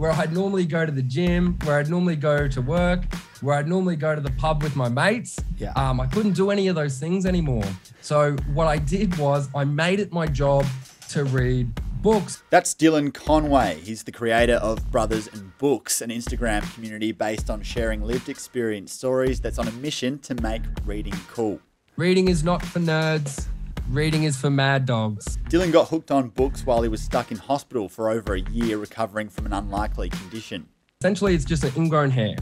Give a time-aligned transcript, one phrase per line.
[0.00, 3.04] where I'd normally go to the gym, where I'd normally go to work,
[3.42, 5.38] where I'd normally go to the pub with my mates.
[5.58, 5.72] Yeah.
[5.76, 7.64] Um, I couldn't do any of those things anymore.
[8.00, 10.64] So what I did was I made it my job
[11.10, 12.42] to read books.
[12.48, 13.78] That's Dylan Conway.
[13.82, 18.94] He's the creator of Brothers and Books, an Instagram community based on sharing lived experience
[18.94, 21.60] stories that's on a mission to make reading cool.
[21.98, 23.48] Reading is not for nerds.
[23.90, 25.36] Reading is for mad dogs.
[25.48, 28.78] Dylan got hooked on books while he was stuck in hospital for over a year
[28.78, 30.68] recovering from an unlikely condition.
[31.00, 32.36] Essentially, it's just an ingrown hair.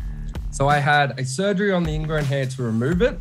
[0.50, 3.18] So I had a surgery on the ingrown hair to remove it,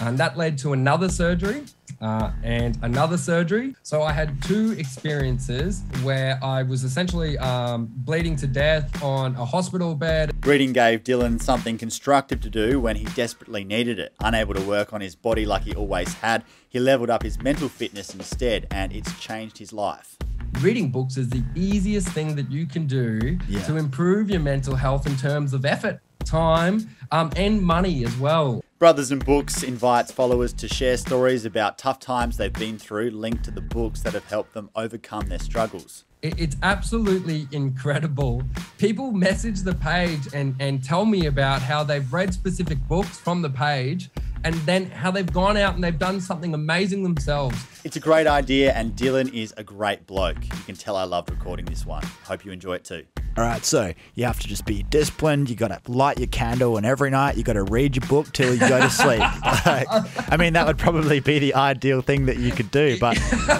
[0.00, 1.64] and that led to another surgery
[2.00, 3.74] uh, and another surgery.
[3.82, 9.44] So I had two experiences where I was essentially um, bleeding to death on a
[9.44, 10.32] hospital bed.
[10.44, 14.12] Reading gave Dylan something constructive to do when he desperately needed it.
[14.20, 17.68] Unable to work on his body like he always had, he leveled up his mental
[17.68, 20.16] fitness instead, and it's changed his life.
[20.60, 23.62] Reading books is the easiest thing that you can do Yeah.
[23.64, 28.62] to improve your mental health in terms of effort, time, um, and money as well.
[28.78, 33.42] Brothers and Books invites followers to share stories about tough times they've been through, linked
[33.44, 36.04] to the books that have helped them overcome their struggles.
[36.20, 38.42] It's absolutely incredible.
[38.76, 43.40] People message the page and, and tell me about how they've read specific books from
[43.40, 44.10] the page
[44.46, 47.58] and then how they've gone out and they've done something amazing themselves.
[47.82, 50.36] It's a great idea, and Dylan is a great bloke.
[50.40, 52.04] You can tell I loved recording this one.
[52.22, 53.04] Hope you enjoy it too.
[53.36, 55.50] All right, so you have to just be disciplined.
[55.50, 58.32] You got to light your candle, and every night you got to read your book
[58.32, 59.20] till you go to sleep.
[59.66, 59.88] Like,
[60.30, 63.18] I mean, that would probably be the ideal thing that you could do, but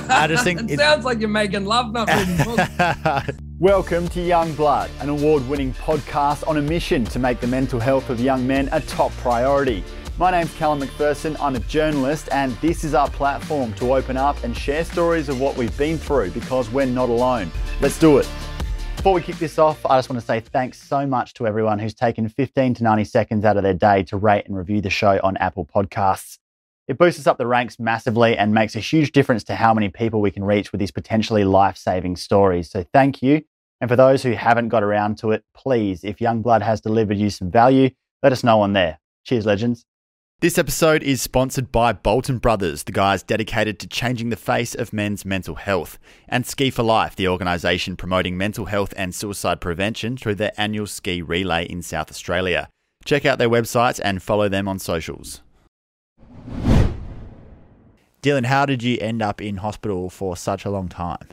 [0.08, 3.30] I just think It it, sounds like you're making love, not reading books.
[3.58, 7.80] Welcome to Young Blood, an award winning podcast on a mission to make the mental
[7.80, 9.82] health of young men a top priority.
[10.18, 14.42] My name's Callum McPherson, I'm a journalist, and this is our platform to open up
[14.44, 17.50] and share stories of what we've been through because we're not alone.
[17.82, 18.26] Let's do it.
[18.96, 21.78] Before we kick this off, I just want to say thanks so much to everyone
[21.78, 24.88] who's taken 15 to 90 seconds out of their day to rate and review the
[24.88, 26.38] show on Apple Podcasts.
[26.88, 29.90] It boosts us up the ranks massively and makes a huge difference to how many
[29.90, 32.70] people we can reach with these potentially life saving stories.
[32.70, 33.42] So thank you.
[33.82, 37.28] And for those who haven't got around to it, please, if Youngblood has delivered you
[37.28, 37.90] some value,
[38.22, 38.98] let us know on there.
[39.24, 39.84] Cheers, legends.
[40.42, 44.92] This episode is sponsored by Bolton Brothers, the guys dedicated to changing the face of
[44.92, 45.98] men's mental health,
[46.28, 50.86] and Ski for Life, the organisation promoting mental health and suicide prevention through their annual
[50.86, 52.68] ski relay in South Australia.
[53.06, 55.40] Check out their websites and follow them on socials.
[58.22, 61.28] Dylan, how did you end up in hospital for such a long time?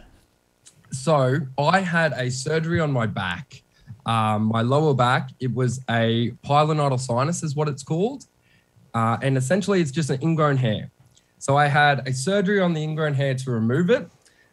[0.91, 3.63] so I had a surgery on my back,
[4.05, 5.31] um, my lower back.
[5.41, 8.27] It was a pilonidal sinus, is what it's called,
[8.93, 10.91] uh, and essentially it's just an ingrown hair.
[11.39, 14.09] So I had a surgery on the ingrown hair to remove it,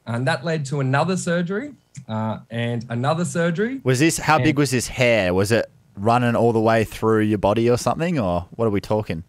[0.06, 1.74] and that led to another surgery
[2.08, 3.80] uh, and another surgery.
[3.84, 4.44] Was this how Yeah.
[4.44, 5.32] big was this hair?
[5.34, 8.80] Was it running all the way through your body or something, or what are we
[8.80, 9.22] talking?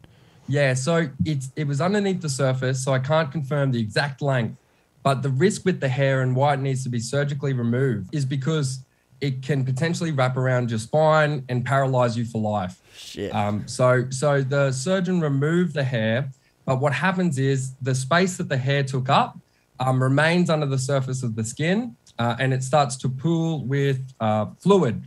[0.47, 4.57] Yeah, so it's it was underneath the surface, so I can't confirm the exact length.
[5.03, 8.25] But the risk with the hair and why it needs to be surgically removed is
[8.25, 8.85] because
[9.21, 12.81] it can potentially wrap around your spine and paralyze you for life.
[12.97, 13.33] Shit.
[13.33, 16.29] Um, so so the surgeon removed the hair,
[16.65, 19.37] but what happens is the space that the hair took up
[19.79, 24.01] um, remains under the surface of the skin, uh, and it starts to pool with
[24.19, 25.03] uh, fluid.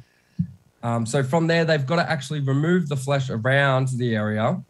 [0.83, 4.63] Um, so from there, they've got to actually remove the flesh around the area,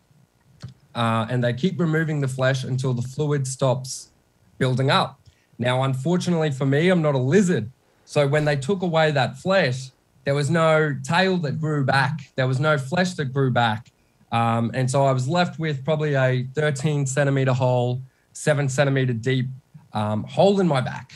[0.95, 4.11] uh, and they keep removing the flesh until the fluid stops
[4.59, 5.21] building up.
[5.59, 7.71] Now, unfortunately for me, I'm not a lizard.
[8.05, 9.91] So when they took away that flesh,
[10.25, 12.31] there was no tail that grew back.
[12.37, 13.91] There was no flesh that grew back.
[14.33, 19.47] Um, and so I was left with probably a 13 centimeter hole, seven centimeter deep
[19.93, 21.13] um, hole in my back.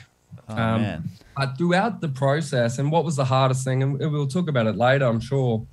[0.49, 1.10] oh, um, man.
[1.37, 4.76] But throughout the process, and what was the hardest thing, and we'll talk about it
[4.76, 5.66] later, I'm sure.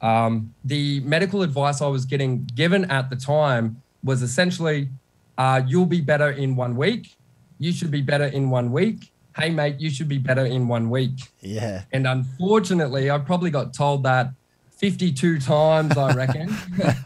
[0.00, 4.88] Um, the medical advice I was getting given at the time was essentially,
[5.36, 7.16] uh, "You'll be better in one week.
[7.58, 9.12] You should be better in one week.
[9.36, 11.82] Hey, mate, you should be better in one week." Yeah.
[11.92, 14.30] And unfortunately, I probably got told that
[14.78, 16.54] 52 times, I reckon.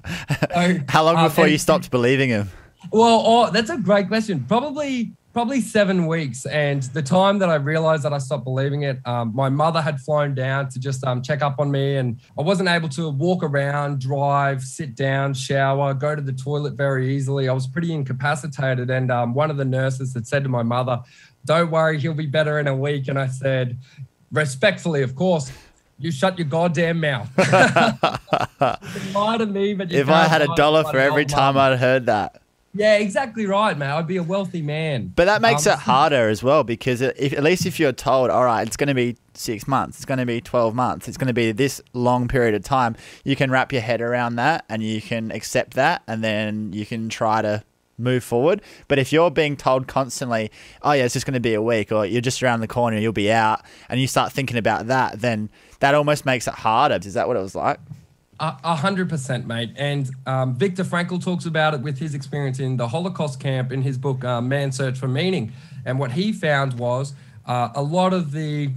[0.54, 2.48] So, How long um, before and- you stopped believing him?
[2.92, 4.44] well, oh, that's a great question.
[4.46, 6.46] Probably, probably seven weeks.
[6.46, 9.98] And the time that I realized that I stopped believing it, um, my mother had
[10.00, 13.42] flown down to just um, check up on me, and I wasn't able to walk
[13.42, 17.48] around, drive, sit down, shower, go to the toilet very easily.
[17.48, 18.90] I was pretty incapacitated.
[18.90, 21.00] And um, one of the nurses had said to my mother,
[21.44, 23.78] "Don't worry, he'll be better in a week." And I said,
[24.32, 25.52] respectfully, of course.
[25.96, 27.30] You shut your goddamn mouth.
[27.38, 27.44] you
[29.14, 31.56] lie to me, but If I had a dollar for every time.
[31.56, 32.40] I'd heard that.
[32.76, 33.90] Yeah, exactly right, man.
[33.90, 35.12] I'd be a wealthy man.
[35.14, 38.30] But that makes Um, it harder as well because if, at least if you're told,
[38.30, 41.16] all right, it's going to be six months, it's going to be 12 months, it's
[41.16, 44.64] going to be this long period of time, you can wrap your head around that
[44.68, 47.62] and you can accept that and then you can try to
[47.98, 48.62] move forward.
[48.88, 50.50] But if you're being told constantly,
[50.82, 52.98] oh, yeah, it's just going to be a week or you're just around the corner,
[52.98, 55.50] you'll be out, and you start thinking about that, then
[55.80, 56.98] that almost makes it harder.
[57.04, 57.78] Is that what it was like?
[58.40, 59.70] A hundred percent, mate.
[59.76, 63.80] And um, Viktor Frankl talks about it with his experience in the Holocaust camp in
[63.80, 65.52] his book uh, "Man's Search for Meaning."
[65.84, 67.14] And what he found was
[67.46, 68.70] uh, a lot of the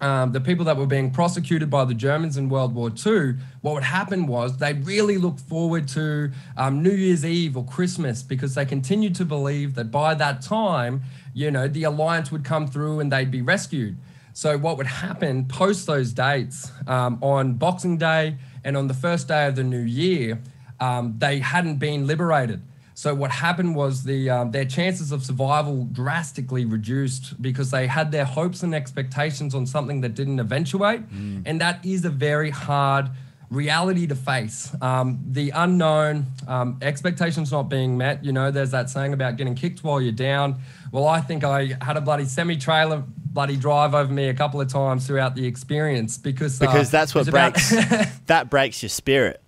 [0.00, 3.74] um, the people that were being prosecuted by the Germans in World War II, what
[3.74, 8.54] would happen was they really looked forward to um, New Year's Eve or Christmas because
[8.54, 11.02] they continued to believe that by that time,
[11.32, 13.96] you know, the alliance would come through and they'd be rescued.
[14.34, 19.28] So what would happen post those dates um, on Boxing Day and on the first
[19.28, 20.38] day of the new year,
[20.78, 22.60] um, they hadn't been liberated.
[22.98, 28.10] So what happened was the um, their chances of survival drastically reduced because they had
[28.10, 31.02] their hopes and expectations on something that didn't eventuate,
[31.44, 33.10] and that is a very hard
[33.50, 34.74] reality to face.
[34.80, 38.24] Um, the unknown, um, expectations not being met.
[38.24, 40.56] You know, there's that saying about getting kicked while you're down.
[40.90, 44.58] Well, I think I had a bloody semi trailer bloody drive over me a couple
[44.62, 48.82] of times throughout the experience because uh, Because that's what was about- breaks that breaks
[48.82, 49.42] your spirit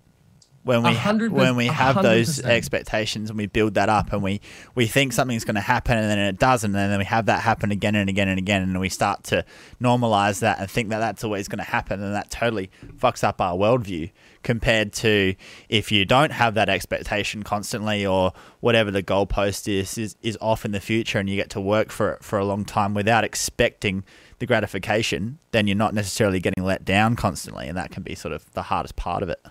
[0.69, 4.39] when we when we have hundred those expectations and we build that up and we
[4.75, 7.41] we think something's going to happen and then it doesn't and then we have that
[7.41, 9.43] happen again and again and again and we start to
[9.81, 13.41] normalize that and think that that's always going to happen and that totally fucks up
[13.41, 14.11] our worldview
[14.43, 15.33] compared to
[15.69, 20.65] if you don't have that expectation constantly or whatever the goalpost is is, is off
[20.65, 23.23] in the future and you get to work for it for a long time without
[23.23, 24.03] expecting
[24.37, 28.33] the gratification then you're not necessarily getting let down constantly and that can be sort
[28.33, 29.43] of the hardest part of it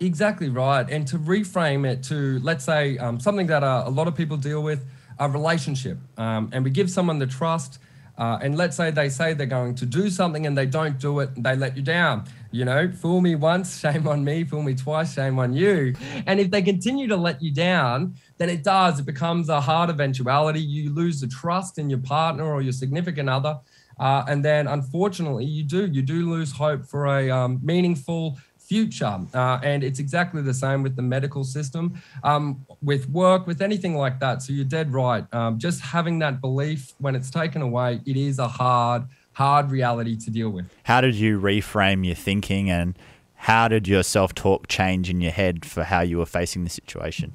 [0.00, 0.88] Exactly right.
[0.88, 4.38] And to reframe it to, let's say, um, something that uh, a lot of people
[4.38, 4.82] deal with,
[5.18, 5.98] a relationship.
[6.16, 7.78] Um, and we give someone the trust.
[8.16, 11.20] Uh, and let's say they say they're going to do something and they don't do
[11.20, 12.24] it, they let you down.
[12.50, 15.94] You know, fool me once, shame on me, fool me twice, shame on you.
[16.26, 19.00] And if they continue to let you down, then it does.
[19.00, 20.60] It becomes a hard eventuality.
[20.60, 23.58] You lose the trust in your partner or your significant other.
[23.98, 25.86] Uh, and then unfortunately, you do.
[25.86, 28.38] You do lose hope for a um, meaningful
[28.70, 29.18] future.
[29.34, 33.96] Uh, and it's exactly the same with the medical system, um, with work, with anything
[33.96, 34.42] like that.
[34.42, 35.24] So you're dead right.
[35.34, 39.02] Um, just having that belief when it's taken away, it is a hard,
[39.32, 40.66] hard reality to deal with.
[40.84, 42.96] how did you reframe your thinking and
[43.34, 47.32] how did your self-talk change in your head for how you were facing the situation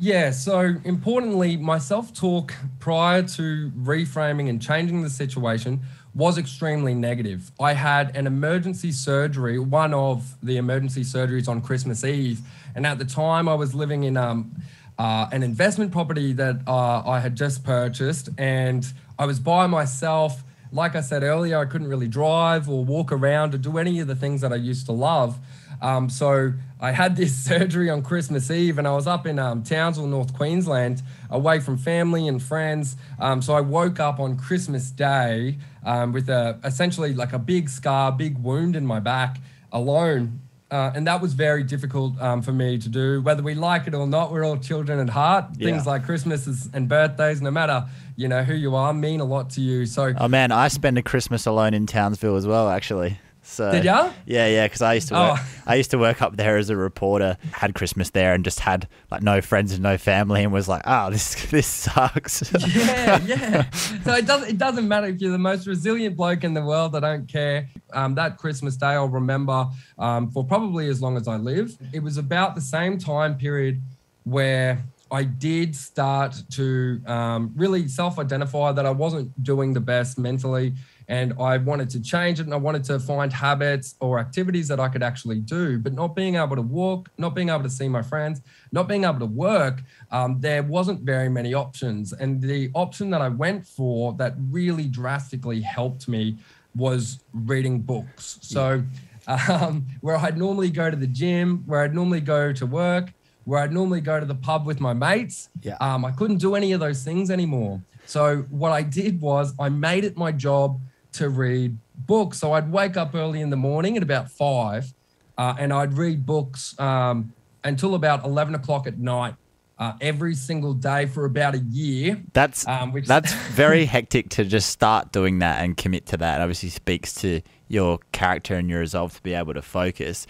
[0.00, 5.80] Yeah, so importantly, my self talk prior to reframing and changing the situation
[6.18, 7.52] was extremely negative.
[7.60, 12.40] I had an emergency surgery, one of the emergency surgeries on Christmas Eve.
[12.74, 14.50] And at the time, I was living in um,
[14.98, 18.84] uh, an investment property that uh, I had just purchased, and
[19.16, 20.42] I was by myself.
[20.72, 24.08] Like I said earlier, I couldn't really drive or walk around or do any of
[24.08, 25.38] the things that I used to love.
[25.80, 29.62] Um, so I had this surgery on Christmas Eve, and I was up in um,
[29.62, 32.96] Townsville, North Queensland, away from family and friends.
[33.18, 37.68] Um, so I woke up on Christmas Day um, with a essentially like a big
[37.68, 39.38] scar, big wound in my back,
[39.72, 40.40] alone.
[40.70, 43.22] Uh, and that was very difficult um, for me to do.
[43.22, 45.56] Whether we like it or not, we're all children at heart.
[45.56, 47.86] Things like Christmas and birthdays, no matter
[48.16, 49.86] you know who you are, mean a lot to you.
[49.86, 53.18] So oh man i spent a christmas alone in townsville as well actually
[53.50, 54.12] so Did ya?
[54.26, 55.46] yeah yeah because i used to work Oh.
[55.66, 58.86] i used to work up there as a reporter had christmas there and just had
[59.10, 62.42] like no friends and no family and was like oh this this sucks
[62.76, 63.70] yeah, yeah.
[64.04, 66.94] So it doesn't it doesn't matter if you're the most resilient bloke in the world.
[66.94, 67.68] I don't care.
[67.92, 69.66] Um, that Christmas day, I'll remember
[69.98, 71.76] um, for probably as long as I live.
[71.92, 73.80] It was about the same time period
[74.24, 80.74] where I did start to um, really self-identify that I wasn't doing the best mentally,
[81.08, 84.78] and I wanted to change it, and I wanted to find habits or activities that
[84.78, 85.78] I could actually do.
[85.78, 89.04] But not being able to walk, not being able to see my friends, not being
[89.04, 92.12] able to work, um, there wasn't very many options.
[92.12, 96.36] And the option that I went for that really drastically helped me
[96.76, 98.38] was reading books.
[98.42, 98.82] So,
[99.26, 103.12] um, where I'd normally go to the gym, where I'd normally go to work,
[103.44, 105.76] where I'd normally go to the pub with my mates, Yeah.
[105.80, 107.80] um, I couldn't do any of those things anymore.
[108.04, 110.80] So, what I did was I made it my job
[111.18, 112.38] to read books.
[112.38, 114.92] So, I'd wake up early in the morning at about five
[115.36, 117.32] uh, and I'd read books um,
[117.64, 119.34] until about 11 o'clock at night
[119.78, 122.20] uh, every single day for about a year.
[122.32, 126.40] that's Um, which- that's very hectic to just start doing that and commit to that
[126.40, 130.26] obviously speaks to your character and your resolve to be able to focus.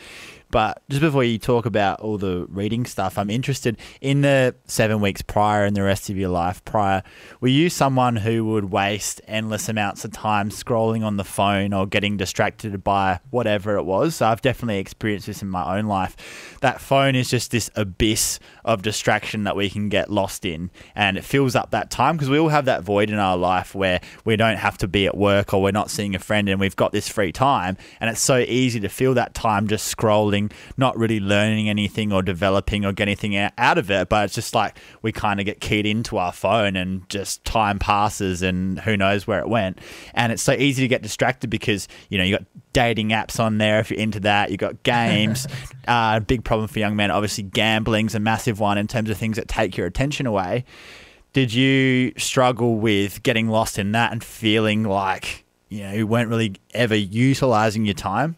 [0.50, 5.00] But just before you talk about all the reading stuff, I'm interested in the seven
[5.00, 7.02] weeks prior and the rest of your life prior.
[7.40, 11.86] Were you someone who would waste endless amounts of time scrolling on the phone or
[11.86, 14.16] getting distracted by whatever it was?
[14.16, 16.56] So I've definitely experienced this in my own life.
[16.62, 21.18] That phone is just this abyss of distraction that we can get lost in, and
[21.18, 24.00] it fills up that time because we all have that void in our life where
[24.24, 26.76] we don't have to be at work or we're not seeing a friend and we've
[26.76, 30.37] got this free time, and it's so easy to fill that time just scrolling
[30.76, 34.08] not really learning anything or developing or getting anything out of it.
[34.08, 37.78] But it's just like we kind of get keyed into our phone and just time
[37.78, 39.78] passes and who knows where it went.
[40.14, 43.58] And it's so easy to get distracted because, you know, you got dating apps on
[43.58, 44.50] there if you're into that.
[44.50, 45.46] You've got games.
[45.86, 47.10] uh, big problem for young men.
[47.10, 50.64] Obviously, gambling's a massive one in terms of things that take your attention away.
[51.32, 56.30] Did you struggle with getting lost in that and feeling like you know you weren't
[56.30, 58.36] really ever utilizing your time?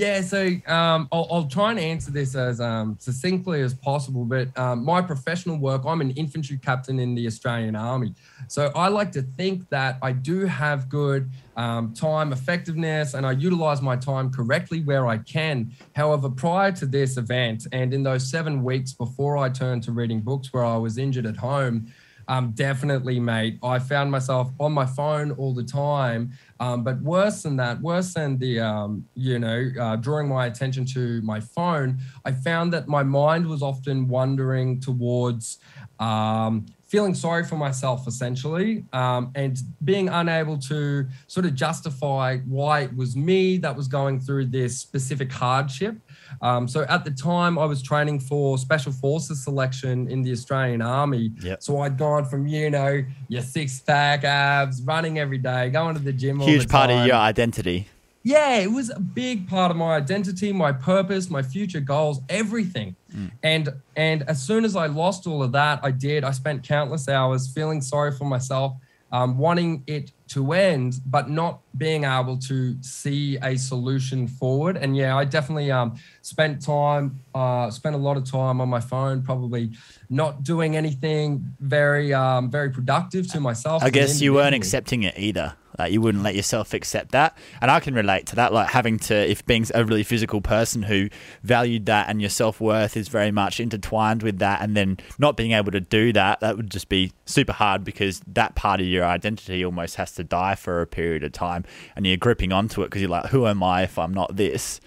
[0.00, 4.24] Yeah, so um, I'll, I'll, try and answer this as um, succinctly as possible.
[4.24, 8.14] But um, my professional work, I'm an infantry captain in the Australian Army.
[8.48, 13.32] So I like to think that I do have good um, time effectiveness and I
[13.32, 15.70] utilize my time correctly where I can.
[15.94, 20.20] However, prior to this event and in those seven weeks before I turned to reading
[20.20, 21.92] books where I was injured at home,
[22.30, 23.58] um, definitely, mate.
[23.60, 26.30] I found myself on my phone all the time.
[26.60, 30.84] Um, but worse than that, worse than the, um, you know, uh, drawing my attention
[30.94, 35.58] to my phone, I found that my mind was often wandering towards
[35.98, 42.80] um, feeling sorry for myself, essentially, um, and being unable to sort of justify why
[42.82, 45.96] it was me that was going through this specific hardship.
[46.42, 50.82] Um, so at the time, I was training for Special Forces selection in the Australian
[50.82, 51.32] Army.
[51.40, 51.62] Yep.
[51.62, 56.02] So I'd gone from, you know, your six pack abs, running every day, going to
[56.02, 56.40] the gym.
[56.40, 57.88] Huge part of your identity.
[58.22, 62.94] Yeah, it was a big part of my identity, my purpose, my future goals, everything.
[63.14, 63.30] Mm.
[63.42, 66.22] And and as soon as I lost all of that, I did.
[66.22, 68.74] I spent countless hours feeling sorry for myself,
[69.10, 74.76] um, wanting it to end, but not being able to see a solution forward.
[74.76, 78.78] And yeah, I definitely um, spent time, uh, spent a lot of time on my
[78.78, 79.72] phone, probably
[80.08, 83.82] not doing anything very, um, very productive to myself.
[83.82, 85.56] I guess you weren't accepting it either.
[85.78, 87.36] Like you wouldn't let yourself accept that.
[87.60, 88.52] And I can relate to that.
[88.52, 91.08] Like having to, if being a really physical person who
[91.42, 95.36] valued that and your self worth is very much intertwined with that, and then not
[95.36, 98.86] being able to do that, that would just be super hard because that part of
[98.86, 101.64] your identity almost has to die for a period of time.
[101.96, 104.80] And you're gripping onto it because you're like, who am I if I'm not this?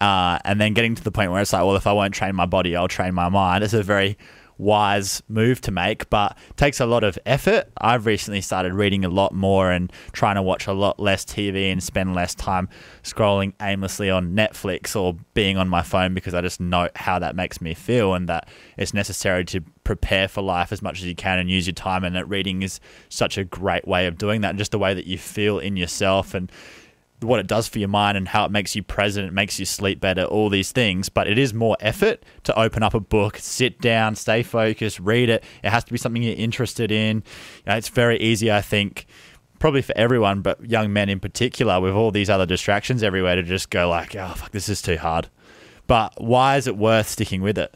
[0.00, 2.34] Uh, and then getting to the point where it's like, well, if I won't train
[2.34, 3.62] my body, I'll train my mind.
[3.62, 4.18] It's a very
[4.58, 7.70] wise move to make, but takes a lot of effort.
[7.78, 11.72] I've recently started reading a lot more and trying to watch a lot less TV
[11.72, 12.68] and spend less time
[13.02, 17.36] scrolling aimlessly on Netflix or being on my phone because I just know how that
[17.36, 21.14] makes me feel and that it's necessary to prepare for life as much as you
[21.14, 22.80] can and use your time and that reading is
[23.10, 25.76] such a great way of doing that and just the way that you feel in
[25.76, 26.50] yourself and
[27.26, 29.64] what it does for your mind and how it makes you present, it makes you
[29.64, 31.08] sleep better, all these things.
[31.08, 35.28] But it is more effort to open up a book, sit down, stay focused, read
[35.28, 35.44] it.
[35.62, 37.16] It has to be something you're interested in.
[37.16, 37.22] You
[37.66, 39.06] know, it's very easy, I think,
[39.58, 43.42] probably for everyone, but young men in particular, with all these other distractions everywhere, to
[43.42, 45.28] just go like, oh fuck, this is too hard.
[45.86, 47.74] But why is it worth sticking with it?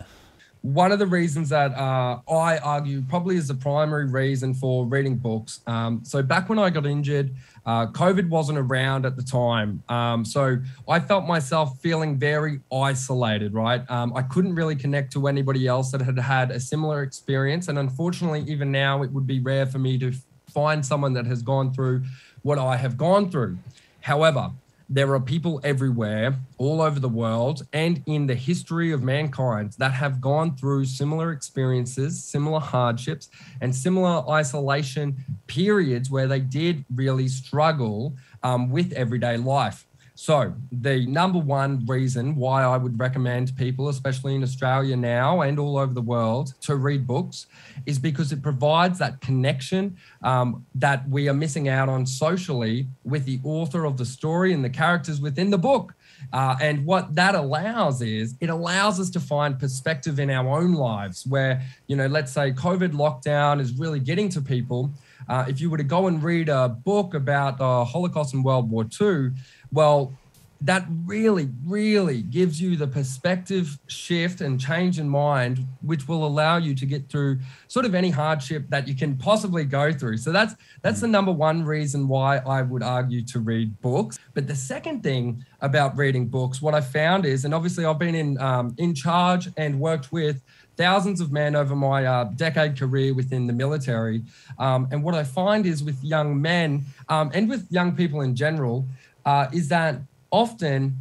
[0.63, 5.17] One of the reasons that uh, I argue probably is the primary reason for reading
[5.17, 5.61] books.
[5.67, 7.35] Um, so back when I got injured,
[7.65, 9.83] uh, COVID wasn't around at the time.
[9.89, 13.89] Um, so I felt myself feeling very isolated, right?
[13.91, 17.69] Um, I couldn't really connect to anybody else that had had a similar experience.
[17.69, 20.13] And unfortunately, even now, it would be rare for me to
[20.51, 22.05] find someone that has gone through
[22.43, 23.59] what I have gone through.
[24.01, 24.51] However,
[24.89, 29.93] there are people everywhere, all over the world, and in the history of mankind that
[29.93, 33.29] have gone through similar experiences, similar hardships,
[33.61, 35.17] and similar isolation
[35.47, 39.87] periods where they did really struggle um, with everyday life.
[40.21, 45.61] So, the number one reason why I would recommend people, especially in Australia now and
[45.61, 47.47] all over the world, to read books
[47.87, 53.27] is because it provides that connection um, that we are missing out on socially with
[53.27, 55.95] the author of the story and the characters within the book.
[56.33, 60.75] Uh, and what that allows is it allows us to find perspective in our own
[60.75, 64.91] lives where, you know, let's say COVID lockdown is really getting to people.
[65.29, 68.71] Uh, if you were to go and read a book about the Holocaust and World
[68.71, 69.31] War II,
[69.73, 70.13] well,
[70.61, 76.57] that really, really gives you the perspective shift and change in mind, which will allow
[76.57, 80.17] you to get through sort of any hardship that you can possibly go through.
[80.17, 84.19] So that's that's the number one reason why I would argue to read books.
[84.35, 88.17] But the second thing about reading books, what I found is, and obviously I've been
[88.17, 90.43] in um, in charge and worked with
[90.77, 94.23] thousands of men over my uh, decade career within the military.
[94.59, 98.35] Um, and what I find is with young men um, and with young people in
[98.35, 98.87] general,
[99.29, 100.97] uh, is that often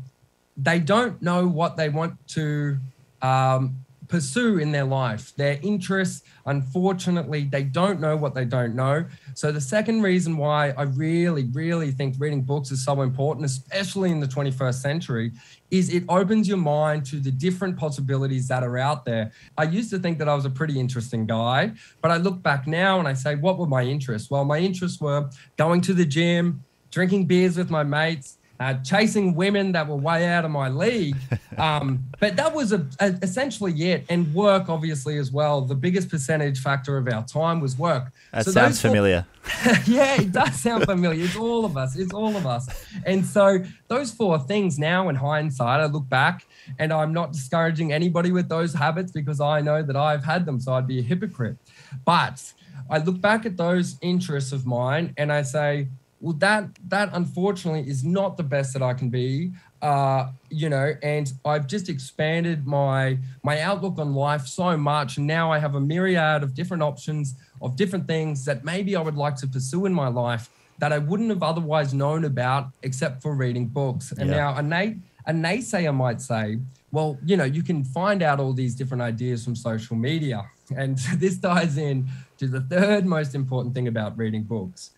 [0.58, 2.78] they don't know what they want to
[3.22, 5.34] um, pursue in their life.
[5.38, 9.06] Their interests, unfortunately, they don't know what they don't know.
[9.34, 14.12] So, the second reason why I really, really think reading books is so important, especially
[14.12, 15.32] in the 21st century,
[15.72, 19.32] is it opens your mind to the different possibilities that are out there.
[19.58, 22.68] I used to think that I was a pretty interesting guy, but I look back
[22.68, 24.30] now and I say, what were my interests?
[24.30, 29.36] Well, my interests were going to the gym, drinking beers with my mates, uh, chasing
[29.36, 31.16] women that were way out of my league.
[31.58, 34.06] Um, but that was a, a, essentially it.
[34.10, 35.62] And work, obviously, as well.
[35.62, 38.12] The biggest percentage factor of our time was work.
[38.32, 39.26] That so sounds familiar.
[39.88, 41.26] yeah, it does sound familiar.
[41.26, 41.98] It's all of us.
[41.98, 42.68] It's all of us.
[43.08, 46.46] And so those four things now, in hindsight, I look back
[46.78, 50.60] and I'm not discouraging anybody with those habits because I know that I've had them.
[50.60, 51.58] So I'd be a hypocrite.
[52.06, 52.54] But
[52.88, 55.88] I look back at those interests of mine and I say,
[56.20, 60.94] well that that unfortunately is not the best that i can be uh, you know
[61.04, 65.18] and i've just expanded my my outlook on life so much.
[65.18, 69.02] And now i have a myriad of different options of different things that maybe i
[69.02, 73.22] would like to pursue in my life that i wouldn't have otherwise known about except
[73.22, 74.12] for reading books.
[74.12, 74.38] And yeah.
[74.38, 74.98] now a, na-
[75.28, 76.58] a naysayer might say
[76.92, 80.44] well you know you can find out all these different ideas from social media.
[80.76, 82.10] And this ties in
[82.40, 84.92] to the third most important thing about reading books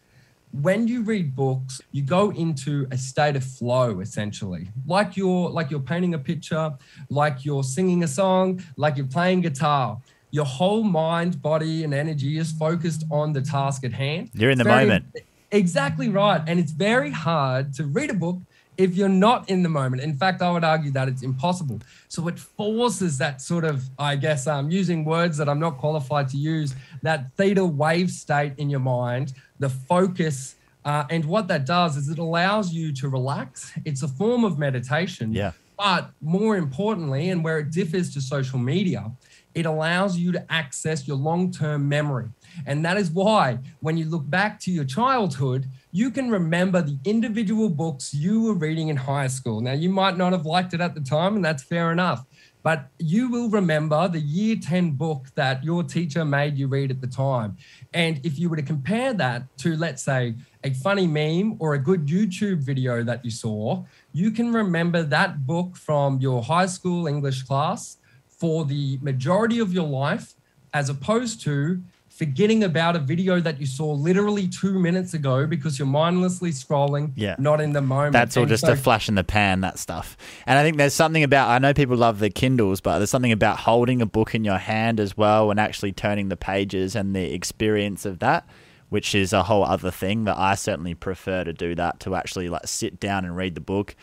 [0.52, 4.68] when you read books you go into a state of flow essentially.
[4.88, 6.74] Like you're like you're painting a picture
[7.10, 10.00] like you're singing a song like you're playing guitar.
[10.32, 14.30] Your whole mind body and energy is focused on the task at hand.
[14.34, 15.06] You're in the very, moment.
[15.52, 16.42] Exactly right.
[16.46, 18.38] And it's very hard to read a book
[18.80, 20.02] if you're not in the moment.
[20.02, 21.82] In fact, I would argue that it's impossible.
[22.08, 26.30] So it forces that sort of, I guess, um, using words that I'm not qualified
[26.30, 30.56] to use, that theta wave state in your mind, the focus.
[30.86, 33.72] Uh, and what that does is it allows you to relax.
[33.86, 35.34] It's a form of meditation.
[35.34, 35.52] Yeah.
[35.78, 39.12] But more importantly, and where it differs to social media,
[39.56, 42.30] it allows you to access your long term memory.
[42.66, 46.98] And that is why when you look back to your childhood, you can remember the
[47.06, 49.62] individual books you were reading in high school.
[49.62, 52.26] Now, you might not have liked it at the time, and that's fair enough,
[52.62, 57.02] but you will remember the year 10 book that your teacher made you read at
[57.02, 57.56] the time.
[57.94, 61.80] And if you were to compare that to, let's say, a funny meme or a
[61.80, 67.08] good YouTube video that you saw, you can remember that book from your high school
[67.08, 70.36] English class for the majority of your life,
[70.74, 71.82] as opposed to
[72.20, 77.14] forgetting about a video that you saw literally two minutes ago because you're mindlessly scrolling,
[77.16, 77.34] yeah.
[77.40, 78.12] not in the moment.
[78.12, 80.18] That's all and just so- a flash in the pan, that stuff.
[80.46, 83.32] And I think there's something about, I know people love the Kindles, but there's something
[83.32, 87.16] about holding a book in your hand as well and actually turning the pages and
[87.16, 88.46] the experience of that.
[88.90, 92.50] Which is a whole other thing that I certainly prefer to do that to actually
[92.50, 93.96] like sit down and read the book.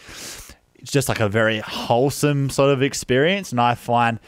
[0.77, 4.21] It's just like a very wholesome sort of experience, and I find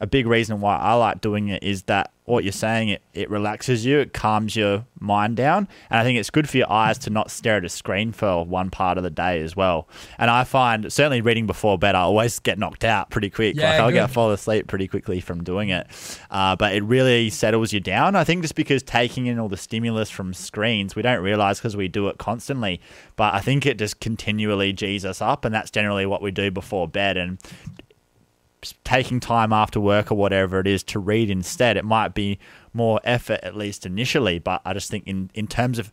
[0.00, 3.28] a big reason why I like doing it is that what you're saying, it, it
[3.28, 5.68] relaxes you, it calms your mind down.
[5.90, 8.44] And I think it's good for your eyes to not stare at a screen for
[8.44, 9.88] one part of the day as well.
[10.18, 13.56] And I find certainly reading before bed, I always get knocked out pretty quick.
[13.56, 13.94] Yeah, like I'll good.
[13.94, 15.86] get fall asleep pretty quickly from doing it.
[16.30, 18.16] Uh, but it really settles you down.
[18.16, 21.76] I think just because taking in all the stimulus from screens, we don't realize because
[21.76, 22.80] we do it constantly.
[23.16, 25.44] But I think it just continually G's us up.
[25.44, 27.18] And that's generally what we do before bed.
[27.18, 27.38] And
[28.84, 31.76] taking time after work or whatever it is to read instead.
[31.76, 32.38] It might be
[32.72, 35.92] more effort, at least initially, but I just think in, in terms of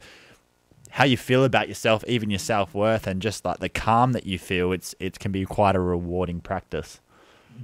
[0.91, 4.25] how you feel about yourself, even your self worth, and just like the calm that
[4.25, 6.99] you feel, it's it can be quite a rewarding practice.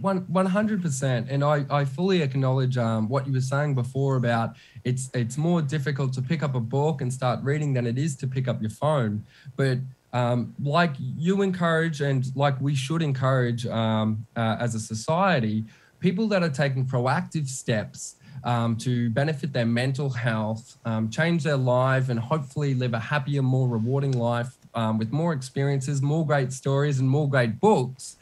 [0.01, 4.15] One one hundred percent, and I, I fully acknowledge um, what you were saying before
[4.15, 7.97] about it's it's more difficult to pick up a book and start reading than it
[7.97, 9.25] is to pick up your phone.
[9.55, 9.79] But
[10.13, 15.65] um, like you encourage and like we should encourage um, uh, as a society,
[15.99, 21.57] people that are taking proactive steps um, to benefit their mental health, um, change their
[21.57, 26.53] life, and hopefully live a happier, more rewarding life um, with more experiences, more great
[26.53, 28.17] stories, and more great books.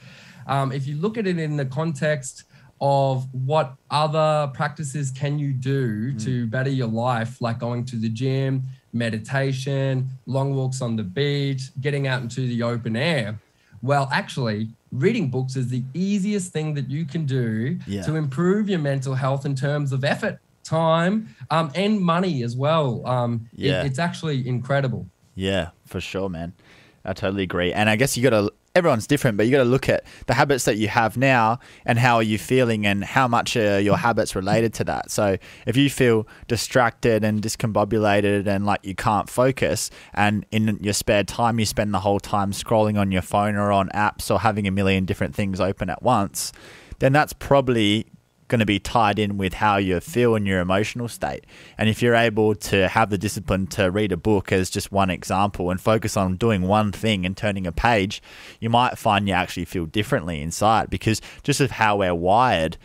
[0.48, 2.44] Um, if you look at it in the context
[2.82, 6.24] of what other practices can you do mm.
[6.24, 8.64] to better your life, like going to the gym,
[8.96, 13.40] meditation, long walks on the beach, getting out into the open air.
[13.82, 18.02] Well, actually, reading books is the easiest thing that you can do Yeah.
[18.04, 23.06] to improve your mental health in terms of effort, time, um, and money as well.
[23.06, 23.84] Um, it- Yeah.
[23.84, 25.06] it's actually incredible.
[25.36, 26.54] Yeah, for sure, man.
[27.04, 27.72] I totally agree.
[27.74, 30.34] And I guess you got to, everyone's different, but you got to look at the
[30.34, 33.98] habits that you have now and how are you feeling and how much are your
[33.98, 35.10] habits related to that.
[35.10, 40.94] So if you feel distracted and discombobulated and like you can't focus, and in your
[40.94, 44.42] spare time, you spend the whole time scrolling on your phone or on apps or
[44.42, 46.52] having a million different things open at once,
[47.00, 48.06] then that's probably
[48.48, 51.46] going to be tied in with how you feel and your emotional state.
[51.78, 55.10] And if you're able to have the discipline to read a book as just one
[55.10, 58.22] example and focus on doing one thing and turning a page,
[58.60, 62.78] you might find you actually feel differently inside because just of how we're wired,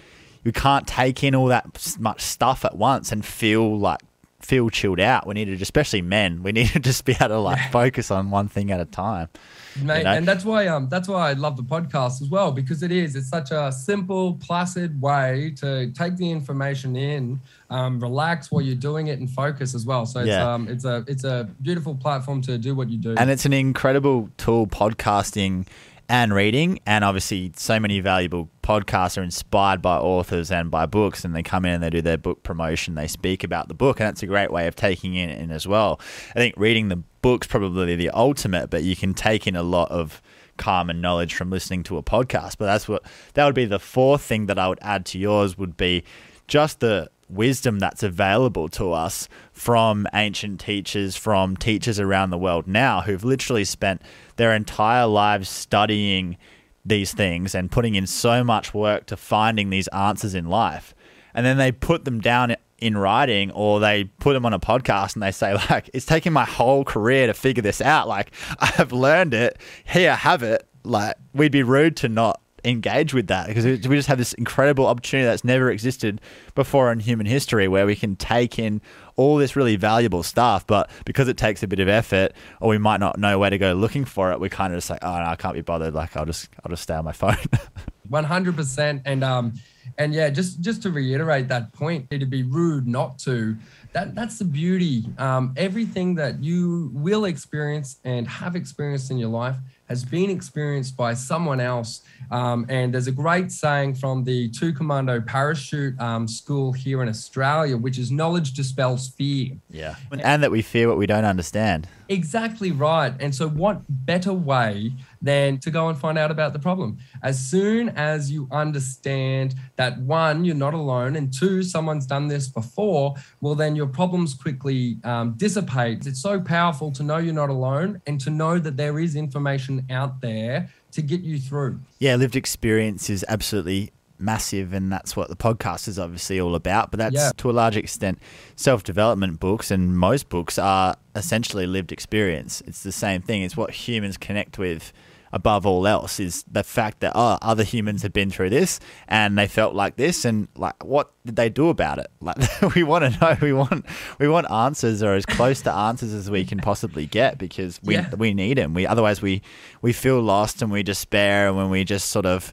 [0.42, 4.00] you can't take in all that much stuff at once and feel like
[4.40, 5.26] feel chilled out.
[5.26, 8.30] We need to, especially men, we need to just be able to like focus on
[8.30, 9.28] one thing at a time.
[9.76, 10.10] Mate, know?
[10.12, 13.14] and that's why um that's why I love the podcast as well because it is
[13.14, 18.74] it's such a simple, placid way to take the information in, um, relax while you're
[18.74, 20.06] doing it, and focus as well.
[20.06, 20.54] So it's Yeah.
[20.54, 23.14] um it's a it's a beautiful platform to do what you do.
[23.16, 25.66] And it's an incredible tool, podcasting
[26.10, 26.80] and reading.
[26.86, 31.24] And obviously, so many valuable podcasts are inspired by authors and by books.
[31.24, 34.00] And they come in and they do their book promotion, they speak about the book.
[34.00, 36.00] And that's a great way of taking it in as well.
[36.30, 39.90] I think reading the book's probably the ultimate, but you can take in a lot
[39.92, 40.20] of
[40.56, 42.56] calm and knowledge from listening to a podcast.
[42.58, 45.56] But that's what that would be the fourth thing that I would add to yours
[45.56, 46.02] would be
[46.48, 52.66] just the wisdom that's available to us from ancient teachers, from teachers around the world
[52.66, 54.02] now who've literally spent
[54.40, 56.38] their entire lives studying
[56.82, 60.94] these things and putting in so much work to finding these answers in life.
[61.34, 65.12] And then they put them down in writing or they put them on a podcast
[65.12, 68.08] and they say like it's taken my whole career to figure this out.
[68.08, 69.60] Like i've learned it.
[69.84, 70.66] Here have it.
[70.84, 74.32] Like we'd be rude to not engage with that because we we just have this
[74.34, 76.18] incredible opportunity that's never existed
[76.54, 78.80] before in human history where we can take in
[79.20, 82.78] all this really valuable stuff but because it takes a bit of effort or we
[82.78, 85.18] might not know where to go looking for it we kind of just like oh
[85.18, 87.36] no i can't be bothered like i'll just i'll just stay on my phone
[88.10, 89.52] One hundred percent, and um,
[89.96, 93.56] and yeah, just just to reiterate that point, it'd be rude not to.
[93.92, 95.04] That that's the beauty.
[95.16, 99.54] Um, everything that you will experience and have experienced in your life
[99.90, 102.02] has been experienced by someone else.
[102.30, 107.08] Um, and there's a great saying from the Two Commando Parachute um, School here in
[107.08, 109.56] Australia, which is knowledge dispels fear.
[109.68, 113.14] yeah and that we fear what we don't understand Exactly right.
[113.20, 114.92] And so, what better way
[115.22, 116.98] than to go and find out about the problem?
[117.22, 122.48] As soon as you understand that one, you're not alone, and two, someone's done this
[122.48, 126.04] before, well, then your problems quickly um, dissipate.
[126.04, 129.86] It's so powerful to know you're not alone and to know that there is information
[129.88, 131.78] out there to get you through.
[132.00, 136.90] yeah, lived experience is absolutely massive, and that's what the podcast is obviously all about.
[136.90, 137.32] But that's Yeah.
[137.38, 138.18] to a large extent
[138.56, 142.62] self development books, and most books are essentially lived experience.
[142.66, 143.42] It's the same thing.
[143.42, 144.92] It's what humans connect with
[145.32, 149.38] above all else is the fact that oh other humans have been through this and
[149.38, 152.36] they felt like this and like what did they do about it like
[152.74, 153.86] we want to know we want
[154.18, 157.94] we want answers or as close to answers as we can possibly get because we
[157.94, 158.12] Yeah.
[158.16, 159.40] we need them we otherwise we
[159.82, 162.52] we feel lost and we despair and when we just sort of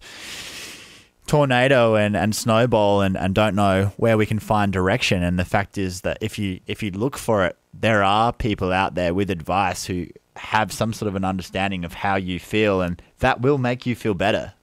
[1.28, 5.22] tornado and, and snowball and, and don't know where we can find direction.
[5.22, 8.72] And the fact is that if you if you look for it there are people
[8.72, 12.82] out there with advice who have some sort of an understanding of how you feel
[12.82, 14.54] and that will make you feel better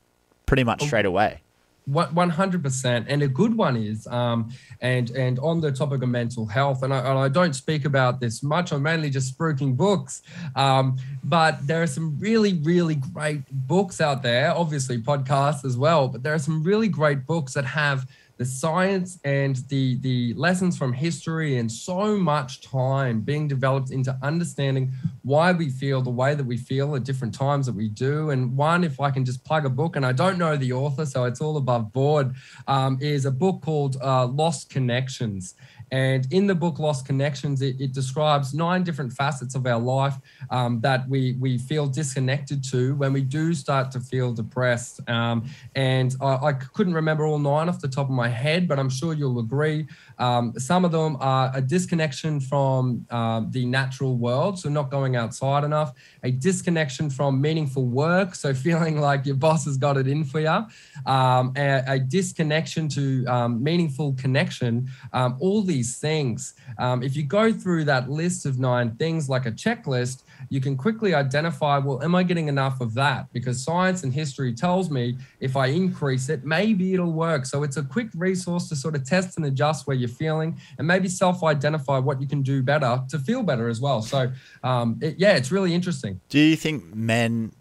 [0.47, 0.87] pretty much oh.
[0.87, 1.41] straight away
[1.87, 4.49] One hundred percent, and a good one is, um,
[4.81, 8.21] and and on the topic of mental health, and I, and I don't speak about
[8.21, 8.73] this much.
[8.73, 10.23] I'm mainly just spruiking books,
[10.57, 14.51] um, but there are some really really great books out there.
[14.57, 19.19] Obviously, podcasts as well, but there are some really great books that have the science
[19.25, 24.93] and the the lessons from history and so much time being developed into understanding
[25.23, 28.31] why we feel the way that we feel at different times that we do.
[28.31, 31.07] And one if i can just plug a book and i don't know the author
[31.07, 32.35] so it's all above board
[32.67, 35.55] um, is a book called uh, lost connections
[35.95, 40.17] and in the book Lost Connections, it, it describes nine different facets of our life
[40.51, 45.09] um, that we, we feel disconnected to when we do start to feel depressed.
[45.09, 48.81] Um, and I, I couldn't remember all nine off the top of my head, but
[48.81, 49.87] I'm sure you'll agree.
[50.19, 55.17] Um, some of them are a disconnection from um, the natural world, so not going
[55.17, 60.07] outside enough, a disconnection from meaningful work, so feeling like your boss has got it
[60.07, 60.67] in for you,
[61.07, 64.89] um, a, a disconnection to um, meaningful connection.
[65.13, 69.47] Um, all these things, um, if you go through that list of nine things like
[69.47, 73.33] a checklist, you can quickly identify, well, am I getting enough of that?
[73.33, 77.47] Because science and history tells me if I increase it, maybe it'll work.
[77.47, 80.87] So it's a quick resource to sort of test and adjust where you're feeling and
[80.87, 84.03] maybe self identify what you can do better to feel better as well.
[84.03, 84.31] So,
[84.63, 86.21] um, it, yeah, it's really interesting.
[86.29, 87.53] Do you think men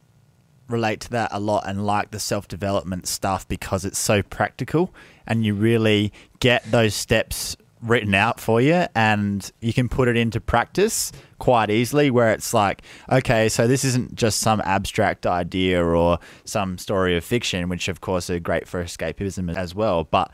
[0.67, 4.93] relate to that a lot and like the self development stuff because it's so practical
[5.27, 10.15] and you really get those steps written out for you and you can put it
[10.15, 15.83] into practice quite easily where it's like okay so this isn't just some abstract idea
[15.83, 20.31] or some story of fiction which of course are great for escapism as well but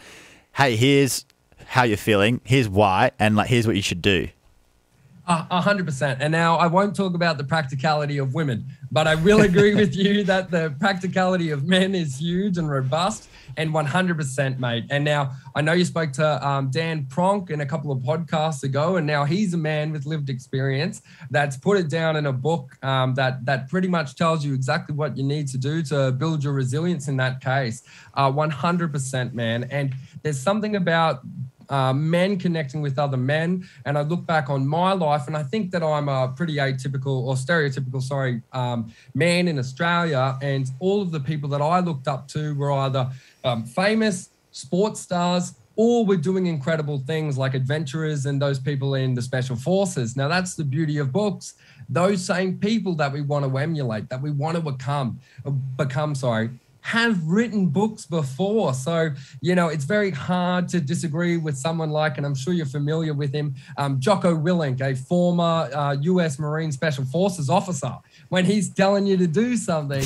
[0.56, 1.26] hey here's
[1.70, 4.28] how you're feeling here's why and like here's what you should do
[5.30, 6.22] a hundred percent.
[6.22, 9.96] And now I won't talk about the practicality of women, but I will agree with
[9.96, 14.86] you that the practicality of men is huge and robust and 100% mate.
[14.90, 18.64] And now I know you spoke to um, Dan Pronk in a couple of podcasts
[18.64, 22.34] ago, and now he's a man with lived experience that's put it down in a
[22.34, 26.12] book um, that that pretty much tells you exactly what you need to do to
[26.12, 27.84] build your resilience in that case.
[28.16, 29.66] Uh, 100% man.
[29.66, 31.22] And there's something about
[31.70, 33.68] uh, men connecting with other men.
[33.86, 37.24] And I look back on my life, and I think that I'm a pretty atypical
[37.28, 40.38] or stereotypical, sorry, um, man in Australia.
[40.42, 43.10] And all of the people that I looked up to were either
[43.44, 49.14] um, famous sports stars or were doing incredible things like adventurers and those people in
[49.14, 50.18] the special forces.
[50.18, 51.54] Now, that's the beauty of books.
[51.88, 55.22] Those same people that we want to emulate, that we want to become,
[55.78, 56.50] become, sorry,
[56.90, 58.74] have written books before.
[58.74, 62.66] So, you know, it's very hard to disagree with someone like, and I'm sure you're
[62.66, 67.96] familiar with him, um, Jocko Willink, a former uh, US Marine Special Forces officer.
[68.30, 70.04] When he's telling you to do something,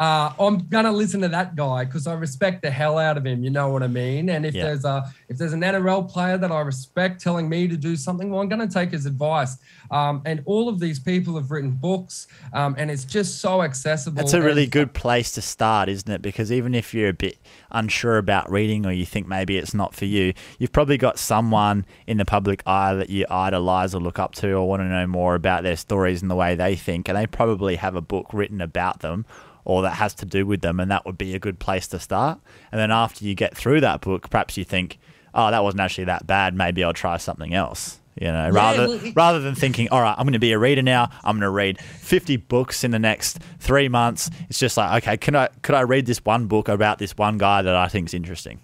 [0.00, 3.44] uh, I'm gonna listen to that guy because I respect the hell out of him.
[3.44, 4.30] You know what I mean?
[4.30, 4.64] And if yeah.
[4.64, 8.30] there's a if there's an NRL player that I respect telling me to do something,
[8.30, 9.58] well, I'm gonna take his advice.
[9.90, 14.16] Um, and all of these people have written books, um, and it's just so accessible.
[14.16, 16.22] That's a really good place to start, isn't it?
[16.22, 17.36] Because even if you're a bit
[17.70, 21.84] unsure about reading or you think maybe it's not for you, you've probably got someone
[22.06, 25.06] in the public eye that you idolize or look up to or want to know
[25.06, 28.32] more about their stories and the way they think, and they probably have a book
[28.32, 29.26] written about them
[29.64, 31.98] or that has to do with them, and that would be a good place to
[31.98, 32.40] start.
[32.72, 34.98] And then after you get through that book, perhaps you think,
[35.34, 36.54] oh, that wasn't actually that bad.
[36.54, 38.00] Maybe I'll try something else.
[38.20, 40.52] You know, yeah, rather well, it, rather than thinking, all right, I'm going to be
[40.52, 41.10] a reader now.
[41.24, 44.28] I'm going to read 50 books in the next three months.
[44.48, 47.38] It's just like, okay, can I could I read this one book about this one
[47.38, 48.60] guy that I think is interesting?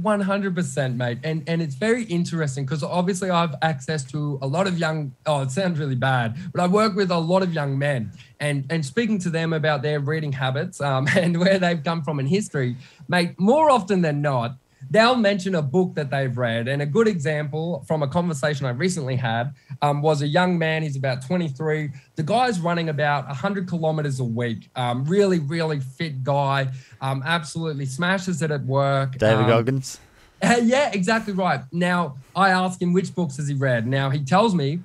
[0.00, 1.18] 100% mate.
[1.22, 5.42] And and it's very interesting because obviously i've access to a lot of young oh
[5.42, 8.12] it sounds really bad but i work with a lot of young men.
[8.40, 12.20] And and speaking to them about their reading habits um, and where they've come from
[12.20, 12.76] in history
[13.08, 14.56] mate more often than not
[14.94, 16.68] they'll mention a book that they've read.
[16.68, 19.52] And a good example from a conversation I recently had
[19.82, 20.84] um, was a young man.
[20.84, 21.90] He's about 23.
[22.14, 24.70] The guy's running about 100 kilometers a week.
[24.76, 26.68] Um, really, really fit guy.
[27.00, 29.18] Um, absolutely smashes it at work.
[29.18, 30.00] David um, Goggins.
[30.42, 31.62] Yeah, exactly right.
[31.72, 33.86] Now, I ask him which books has he read.
[33.86, 34.80] Now, he tells me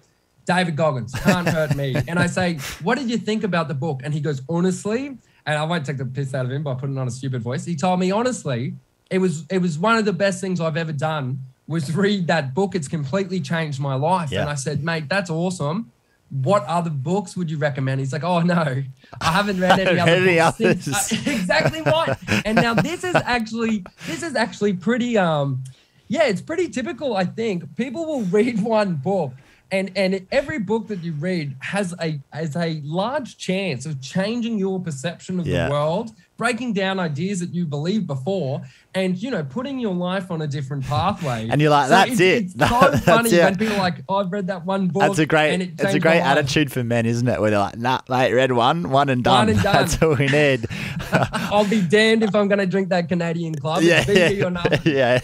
[0.46, 1.96] David Goggins, Can't Hurt Me.
[2.08, 4.00] and I say, What did you think about the book?
[4.06, 6.98] And he goes, Honestly, and I won't take the piss out of him by putting
[6.98, 7.66] on a stupid voice.
[7.66, 8.76] He told me, Honestly,
[9.10, 12.54] it was it was one of the best things I've ever done was read that
[12.54, 12.76] book.
[12.76, 14.32] It's completely changed my life.
[14.32, 14.42] Yeah.
[14.42, 15.92] And I said, mate, that's awesome.
[16.30, 18.00] What other books would you recommend?
[18.00, 18.84] He's like, oh no,
[19.22, 20.88] I haven't read any other any books.
[20.88, 22.18] Uh, exactly right.
[22.46, 25.64] And now this is actually this is actually pretty um
[26.08, 27.76] yeah, it's pretty typical, I think.
[27.76, 29.34] People will read one book
[29.72, 34.58] and and every book that you read has a has a large chance of changing
[34.58, 35.66] your perception of yeah.
[35.66, 38.62] the world breaking down ideas that you believed before
[39.06, 41.48] and you know putting your life on a different pathway.
[41.50, 43.44] And you're like so that's it it's so that's funny it.
[43.44, 45.94] when people are like oh, i've read that one book that's a great it it's
[45.94, 47.40] a great attitude for men isn't it?
[47.40, 49.74] Where they're like nah mate read one one and done, one and done.
[49.74, 50.66] that's all we need.
[51.12, 53.82] I'll be damned if i'm going to drink that canadian club.
[53.82, 54.70] Yeah, yeah.
[54.86, 55.20] yeah.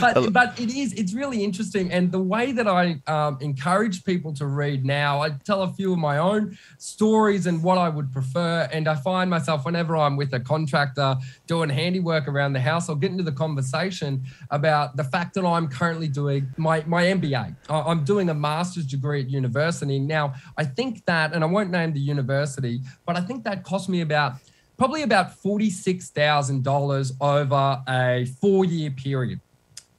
[0.00, 1.90] but but it is it's really interesting.
[1.92, 5.92] And the way that i um, encourage people to read now i tell a few
[5.92, 8.68] of my own stories and what i would prefer.
[8.72, 12.96] And i find myself whenever I'm with a contractor doing handiwork around the house, I'll
[12.96, 17.54] get into the conversation about the fact that I'm currently doing my, my MBA.
[17.68, 19.98] I'm doing a master's degree at university.
[19.98, 23.88] Now, I think that, and I won't name the university, but I think that cost
[23.88, 24.34] me about
[24.76, 29.40] probably about $46,000 over a four year period.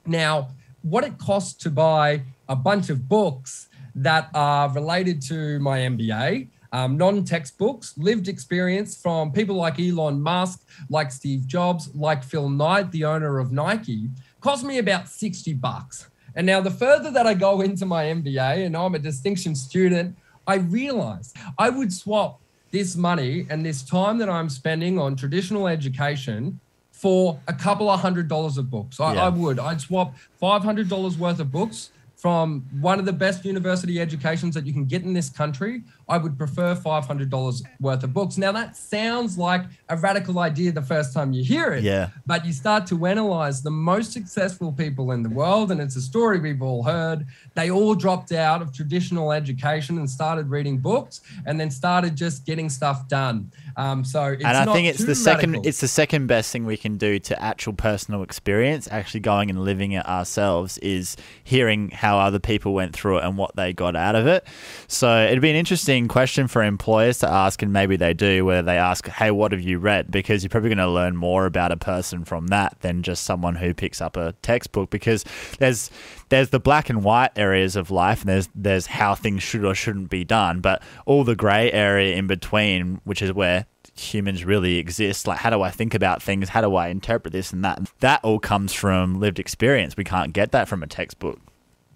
[0.04, 0.48] Now,
[0.82, 6.48] what it costs to buy a bunch of books that are related to my MBA
[6.74, 12.48] um, non textbooks, lived experience from people like Elon Musk, like Steve Jobs, like Phil
[12.48, 14.10] Knight, the owner of Nike,
[14.40, 16.10] cost me about 60 bucks.
[16.34, 20.16] And now, the further that I go into my MBA and I'm a distinction student,
[20.48, 22.40] I realized I would swap
[22.72, 26.58] this money and this time that I'm spending on traditional education
[26.90, 28.98] for a couple of hundred dollars of books.
[28.98, 29.26] I, Yeah.
[29.26, 29.60] I would.
[29.60, 31.90] I'd swap $500 worth of books
[32.24, 35.82] from one of the best university educations that you can get in this country.
[36.08, 38.36] I would prefer $500 worth of books.
[38.36, 41.82] Now, that sounds like a radical idea the first time you hear it.
[41.82, 42.10] Yeah.
[42.26, 46.02] But you start to analyze the most successful people in the world, and it's a
[46.02, 47.26] story we've all heard.
[47.54, 52.44] They all dropped out of traditional education and started reading books, and then started just
[52.46, 53.50] getting stuff done.
[53.76, 56.76] Um, so, it's and I think it's the second it's the second best thing we
[56.76, 62.18] can do to actual personal experience actually going and living it ourselves is hearing how
[62.18, 64.46] other people went through it and what they got out of it
[64.86, 65.56] so it'd be an
[65.94, 69.52] interesting question for employers to ask and maybe they do where they ask hey what
[69.52, 70.10] have you read?
[70.10, 73.54] Because you're probably going to learn more about a person from that than just someone
[73.56, 75.24] who picks up a textbook because
[75.58, 75.90] there's
[76.30, 79.74] there's the black and white areas of life and there's there's how things should or
[79.74, 84.78] shouldn't be done but all the gray area in between which is where humans really
[84.78, 86.48] exist like how do i think about things?
[86.48, 87.80] How do i interpret this and that?
[88.00, 89.96] That all comes from lived experience.
[89.96, 91.38] We can't get that from a textbook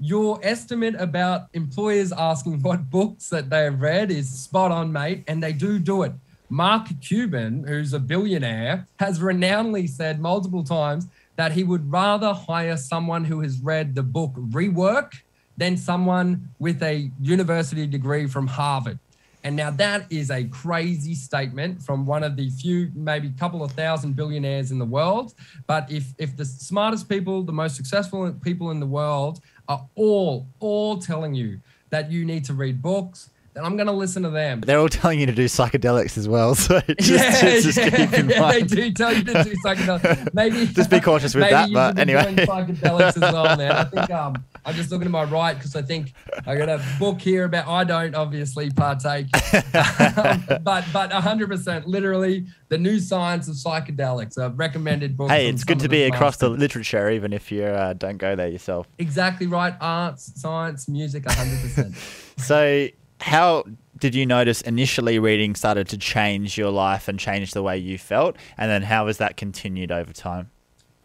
[0.00, 5.24] your estimate about employers asking what books that they have read is spot on, mate,
[5.26, 6.12] and they do do it.
[6.48, 11.06] Mark Cuban, who's a billionaire, has renownedly said multiple times
[11.36, 15.12] that he would rather hire someone who has read the book Rework
[15.56, 18.98] than someone with a university degree from Harvard.
[19.44, 23.72] And now that is a crazy statement from one of the few, maybe couple of
[23.72, 25.34] thousand billionaires in the world.
[25.66, 30.46] But if if the smartest people, the most successful people in the world are all
[30.60, 34.30] all telling you that you need to read books, then I'm going to listen to
[34.30, 34.60] them.
[34.60, 37.90] they're all telling you to do psychedelics as well so just, yeah, just, just yeah,
[37.90, 40.34] keep in yeah, mind they do tell you to do psychedelics.
[40.34, 42.34] Maybe Just be cautious with that, but anyway.
[42.36, 43.72] psychedelics as well, man.
[43.72, 46.14] I think um, I'm just looking to my right because I think
[46.46, 47.68] I got a book here about.
[47.68, 54.36] I don't obviously partake, um, but but 100 percent, literally, the new science of psychedelics,
[54.36, 55.30] a recommended book.
[55.30, 58.48] hey it's good to be across the literature even if you uh, don't go there
[58.48, 58.88] yourself.
[58.98, 59.74] Exactly right.
[59.80, 61.94] Arts, science, music, 100 percent.
[62.38, 62.86] So,
[63.20, 63.64] how
[63.98, 67.98] did you notice initially reading started to change your life and change the way you
[67.98, 68.36] felt?
[68.56, 70.50] And then how has that continued over time?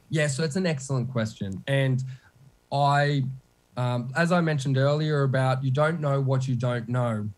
[0.09, 1.63] Yeah, so it's an excellent question.
[1.67, 2.03] And
[2.71, 3.23] I,
[3.77, 7.29] um, as I mentioned earlier, about you don't know what you don't know.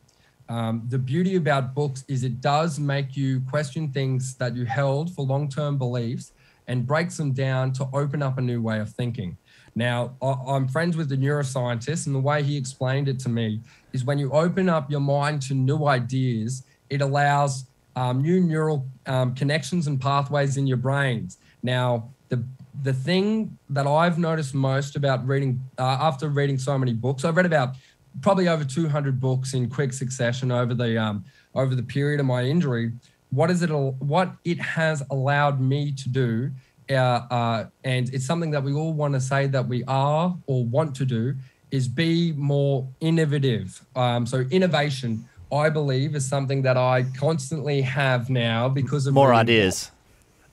[0.48, 5.14] Um, the beauty about books is it does make you question things that you held
[5.16, 6.34] for long term beliefs
[6.68, 9.38] and breaks them down to open up a new way of thinking.
[9.76, 13.60] Now, I'm friends with the neuroscientist, and the way he explained it to me
[13.92, 17.66] is when you open up your mind to new ideas, it allows
[17.98, 21.38] um, new neural um, connections and pathways in your brains.
[21.62, 22.44] Now, the
[22.84, 27.36] the thing that I've noticed most about reading uh, after reading so many books, I've
[27.36, 27.76] read about
[28.22, 32.44] probably over 200 books in quick succession over the um, over the period of my
[32.44, 32.92] injury.
[33.30, 33.70] What is it?
[33.70, 36.52] What it has allowed me to do,
[36.90, 40.66] uh, uh, and it's something that we all want to say that we are or
[40.66, 41.36] want to do,
[41.72, 43.86] is be more innovative.
[43.96, 49.34] Um, so innovation, I believe, is something that I constantly have now because of More
[49.34, 49.92] ideas.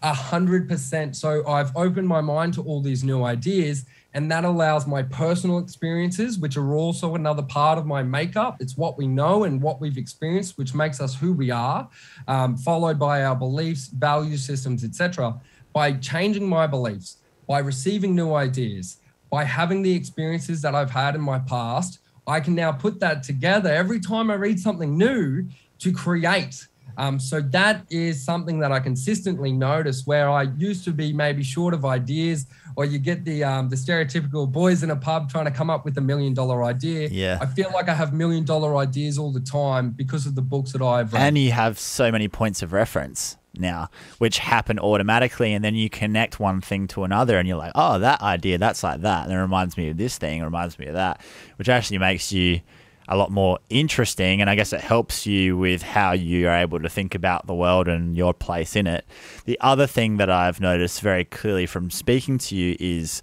[0.02, 1.16] A hundred percent.
[1.16, 3.84] So I've opened my mind to all these new ideas,
[4.14, 8.56] and that allows my personal experiences, which are also another part of my makeup.
[8.60, 11.88] It's what we know and what we've experienced, which makes us who we are,
[12.28, 15.40] um, followed by our beliefs, value systems, etc.
[15.72, 18.98] By changing my beliefs, by receiving new ideas,
[19.30, 23.22] by having the experiences that I've had in my past, I can now put that
[23.22, 25.46] together every time I read something new
[25.78, 26.68] to create.
[26.96, 31.42] Um, so that is something that I consistently notice where I used to be maybe
[31.42, 35.44] short of ideas, or you get the um, the stereotypical boys in a pub trying
[35.46, 37.08] to come up with a million dollar idea.
[37.08, 37.38] Yeah.
[37.40, 40.72] I feel like I have million dollar ideas all the time because of the books
[40.72, 41.22] that I've read.
[41.22, 45.52] And you have so many points of reference now, which happen automatically.
[45.52, 48.82] And then you connect one thing to another and you're like, oh, that idea, that's
[48.82, 49.24] like that.
[49.24, 51.20] And it reminds me of this thing, it reminds me of that,
[51.56, 52.60] which actually makes you
[53.08, 54.40] a lot more interesting.
[54.40, 57.54] And I guess it helps you with how you are able to think about the
[57.54, 59.04] world and your place in it.
[59.44, 63.22] The other thing that I've noticed very clearly from speaking to you is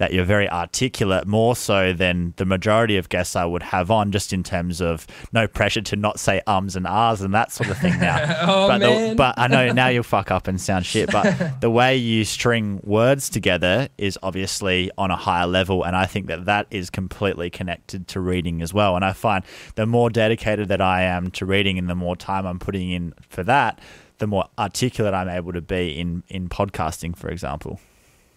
[0.00, 4.12] that you're very articulate, more so than the majority of guests I would have on,
[4.12, 7.68] just in terms of no pressure to not say ums and ahs and that sort
[7.68, 8.38] of thing now.
[8.50, 8.78] Oh, but.
[8.78, 11.12] The, but I know now you'll fuck up and sound shit.
[11.12, 16.06] But the way you string words together is obviously on a higher level, and I
[16.06, 18.96] think that that is completely connected to reading as well.
[18.96, 22.46] And I find the more dedicated that I am to reading, and the more time
[22.46, 23.78] I'm putting in for that,
[24.16, 27.78] the more articulate I'm able to be in in podcasting, for example.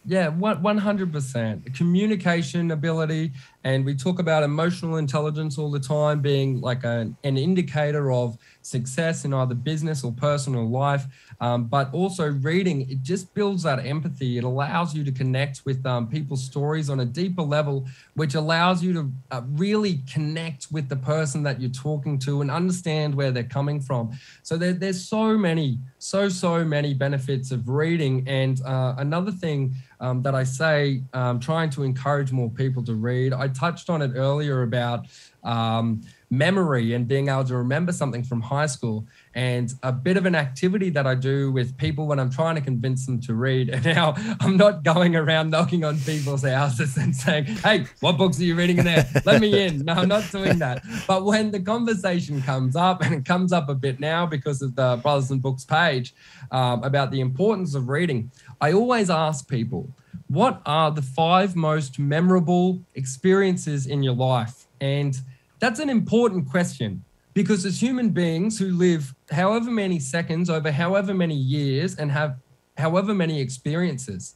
[0.05, 1.73] Yeah, one hundred percent.
[1.73, 3.31] Communication ability,
[3.63, 8.37] and we talk about emotional intelligence all the time being like a, an indicator of
[8.61, 11.05] success in either business or personal life.
[11.39, 14.37] Um, but also reading, it just builds that empathy.
[14.37, 18.83] It allows you to connect with um, people's stories on a deeper level, which allows
[18.83, 23.31] you to uh, really connect with the person that you're talking to and understand where
[23.31, 24.11] they're coming from.
[24.41, 28.27] So there, there's so many, so so many benefits of reading.
[28.27, 32.93] And uh, another thing um, that I say, um, trying to encourage more people to
[32.93, 33.31] read.
[33.31, 35.05] I touched on it earlier about
[35.45, 39.05] um, memory and being able to remember something from high school.
[39.35, 42.61] And a bit of an activity that I do with people when I'm trying to
[42.61, 43.69] convince them to read.
[43.73, 48.39] And now I'm not going around knocking on people's houses and saying, Hey, what books
[48.39, 49.07] are you reading in there?
[49.25, 49.85] Let me in.
[49.85, 50.83] No, I'm not doing that.
[51.07, 54.75] But when the conversation comes up, and it comes up a bit now because of
[54.75, 56.13] the Brothers and Books page
[56.51, 58.31] um, about the importance of reading,
[58.63, 59.89] I always ask people,
[60.29, 64.67] what are the five most memorable experiences in your life?
[64.79, 65.19] And
[65.59, 67.03] that's an important question
[67.33, 72.37] because as human beings who live however many seconds over however many years and have
[72.77, 74.35] however many experiences,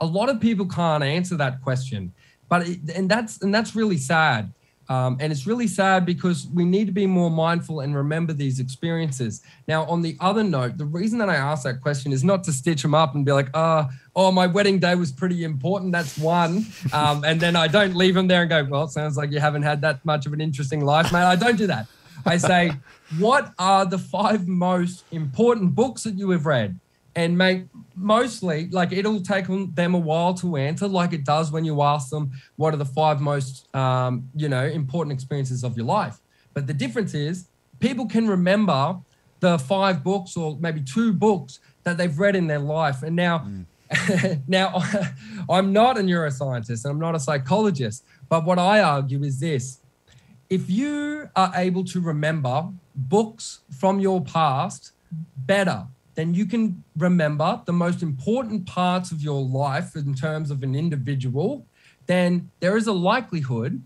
[0.00, 2.14] a lot of people can't answer that question.
[2.48, 4.54] But it, and that's and that's really sad
[4.88, 8.60] um, and it's really sad because we need to be more mindful and remember these
[8.60, 9.42] experiences.
[9.66, 12.52] Now, on the other note, the reason that I ask that question is not to
[12.52, 15.92] stitch them up and be like, oh, oh, my wedding day was pretty important.
[15.92, 16.66] That's one.
[16.92, 19.40] Um, and then I don't leave them there and go, well, it sounds like you
[19.40, 21.24] haven't had that much of an interesting life, mate.
[21.24, 21.88] I don't do that.
[22.24, 22.72] I say,
[23.18, 26.78] what are the five most important books that you have read?
[27.16, 27.64] And make
[27.96, 32.10] mostly like it'll take them a while to answer like it does when you ask
[32.10, 36.18] them what are the five most um, you know important experiences of your life.
[36.54, 37.48] But the difference is
[37.80, 38.98] people can remember
[39.40, 43.02] the five books or maybe two books that they've read in their life.
[43.02, 43.64] And now mm.
[44.48, 44.82] now
[45.48, 48.04] i'm not a neuroscientist and i'm not a psychologist.
[48.28, 49.78] But what i argue is this.
[50.50, 54.92] If you are able to remember books from your past
[55.36, 55.86] better
[56.16, 60.74] then you can remember the most important parts of your life in terms of an
[60.74, 61.66] individual,
[62.06, 63.82] then there is a likelihood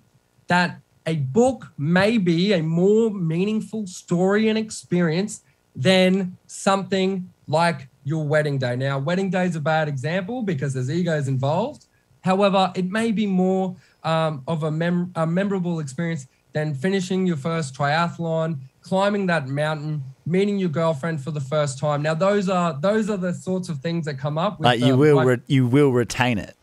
[0.47, 5.43] that a book may be a more meaningful story and experience
[5.75, 8.77] than something like your wedding day.
[8.77, 11.87] Now, wedding day is a bad example because there's egos involved.
[12.23, 17.37] However, it may be more um, of a, mem- a memorable experience than finishing your
[17.37, 22.03] first triathlon, climbing that mountain, meeting your girlfriend for the first time.
[22.03, 24.61] Now, those are those are the sorts of things that come up.
[24.61, 26.57] With, you will re- you will retain it.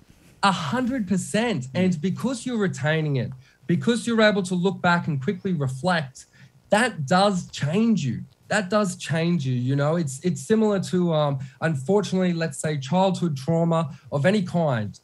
[0.43, 3.31] A hundred percent, and because you're retaining it,
[3.67, 6.25] because you're able to look back and quickly reflect,
[6.69, 8.23] that does change you.
[8.47, 9.53] That does change you.
[9.53, 14.97] You know, it's it's similar to, um, unfortunately, let's say childhood trauma of any kind.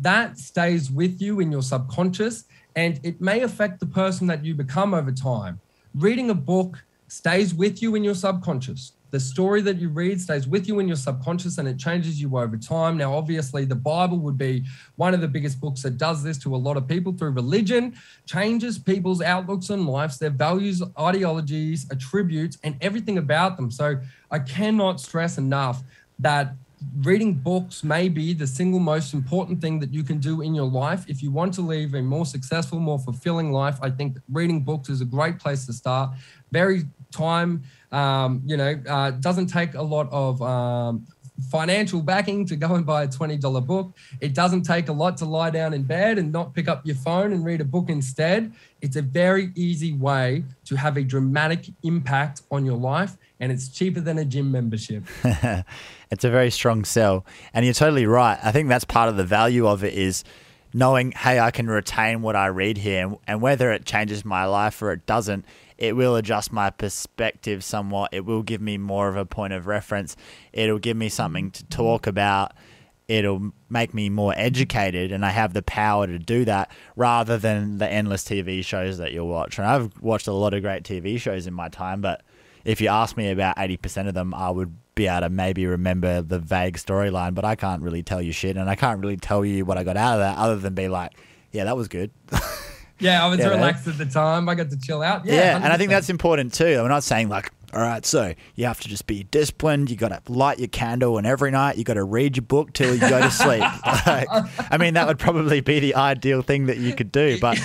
[0.00, 2.44] That stays with you in your subconscious,
[2.76, 5.60] and it may affect the person that you become over time.
[5.94, 8.92] Reading a book stays with you in your subconscious.
[9.10, 12.38] The story that you read stays with you in your subconscious and it changes you
[12.38, 12.96] over time.
[12.96, 16.54] Now, obviously, the Bible would be one of the biggest books that does this to
[16.54, 17.96] a lot of people through religion,
[18.26, 23.72] changes people's outlooks on lives, their values, ideologies, attributes, and everything about them.
[23.72, 24.00] So,
[24.30, 25.82] I cannot stress enough
[26.20, 26.54] that
[27.02, 30.66] reading books may be the single most important thing that you can do in your
[30.66, 31.04] life.
[31.08, 34.88] If you want to live a more successful, more fulfilling life, I think reading books
[34.88, 36.10] is a great place to start.
[36.52, 41.06] Very time, um, you know, uh, doesn't take a lot of um,
[41.48, 43.96] financial backing to go and buy a $20 book.
[44.20, 46.96] It doesn't take a lot to lie down in bed and not pick up your
[46.96, 48.52] phone and read a book instead.
[48.80, 53.68] It's a very easy way to have a dramatic impact on your life, and it's
[53.68, 55.04] cheaper than a gym membership.
[56.10, 57.24] it's a very strong sell.
[57.54, 58.38] And you're totally right.
[58.42, 60.24] I think that's part of the value of it is
[60.72, 64.80] knowing, hey, I can retain what I read here, and whether it changes my life
[64.82, 65.44] or it doesn't,
[65.80, 68.12] it will adjust my perspective somewhat.
[68.12, 70.14] It will give me more of a point of reference.
[70.52, 72.52] It'll give me something to talk about.
[73.08, 77.78] It'll make me more educated, and I have the power to do that rather than
[77.78, 79.58] the endless TV shows that you'll watch.
[79.58, 82.22] And I've watched a lot of great TV shows in my time, but
[82.64, 86.20] if you ask me about 80% of them, I would be able to maybe remember
[86.20, 88.56] the vague storyline, but I can't really tell you shit.
[88.56, 90.88] And I can't really tell you what I got out of that other than be
[90.88, 91.12] like,
[91.52, 92.10] yeah, that was good.
[93.00, 94.48] Yeah, I was relaxed at the time.
[94.48, 95.24] I got to chill out.
[95.24, 96.78] Yeah, yeah and I think that's important too.
[96.80, 99.90] I'm not saying like, all right, so you have to just be disciplined.
[99.90, 102.72] You got to light your candle, and every night you got to read your book
[102.72, 103.60] till you go to sleep.
[104.06, 104.26] like,
[104.70, 107.38] I mean, that would probably be the ideal thing that you could do.
[107.38, 107.58] But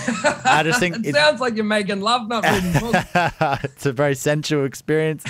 [0.45, 3.63] I just think it, it sounds like you're making love, not reading books.
[3.63, 5.25] it's a very sensual experience.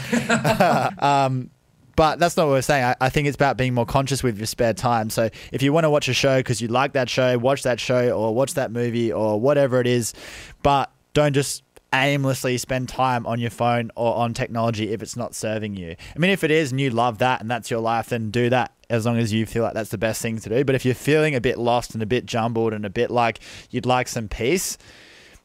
[0.99, 1.51] um,
[1.95, 2.83] but that's not what we're saying.
[2.83, 5.09] I, I, think it's about being more conscious with your spare time.
[5.09, 7.79] So if you want to watch a show because you like that show, watch that
[7.79, 10.13] show or watch that movie or whatever it is,
[10.61, 15.33] but don't just aimlessly spend time on your phone or on technology if it's not
[15.33, 15.95] serving you.
[16.15, 18.49] I mean, if it is and you love that and that's your life, then do
[18.49, 20.63] that as long as you feel like that's the best thing to do.
[20.65, 23.39] But if you're feeling a bit lost and a bit jumbled and a bit like
[23.71, 24.77] you'd like some peace,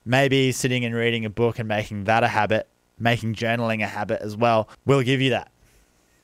[0.05, 4.21] maybe sitting and reading a book and making that a habit, making journaling a habit
[4.21, 5.51] as well, will give you that.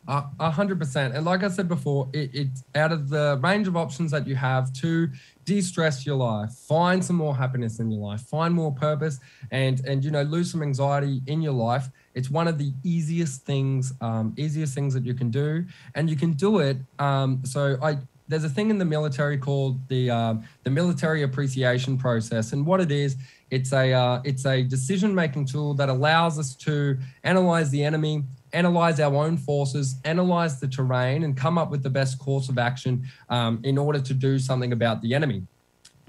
[0.09, 1.17] A hundred percent.
[1.17, 4.37] And like I said before, it, it's out of the range of options that you
[4.37, 5.09] have to
[5.45, 9.19] de-stress your life, find some more happiness in your life, find more purpose,
[9.51, 11.89] and and you know lose some anxiety in your life.
[12.15, 15.65] It's one of the easiest things, um, easiest things that you can do,
[15.97, 16.77] and you can do it.
[17.01, 17.99] Um, so I
[18.29, 22.81] there's a thing in the military called the uh, the military appreciation process, and what
[22.81, 23.17] it is,
[23.51, 28.25] it's a uh, it's a decision making tool that allows us to analyze the enemy
[28.53, 32.59] analyze our own forces, analyze the terrain, and come up with the best course of
[32.59, 35.43] action um, in order to do something about the enemy.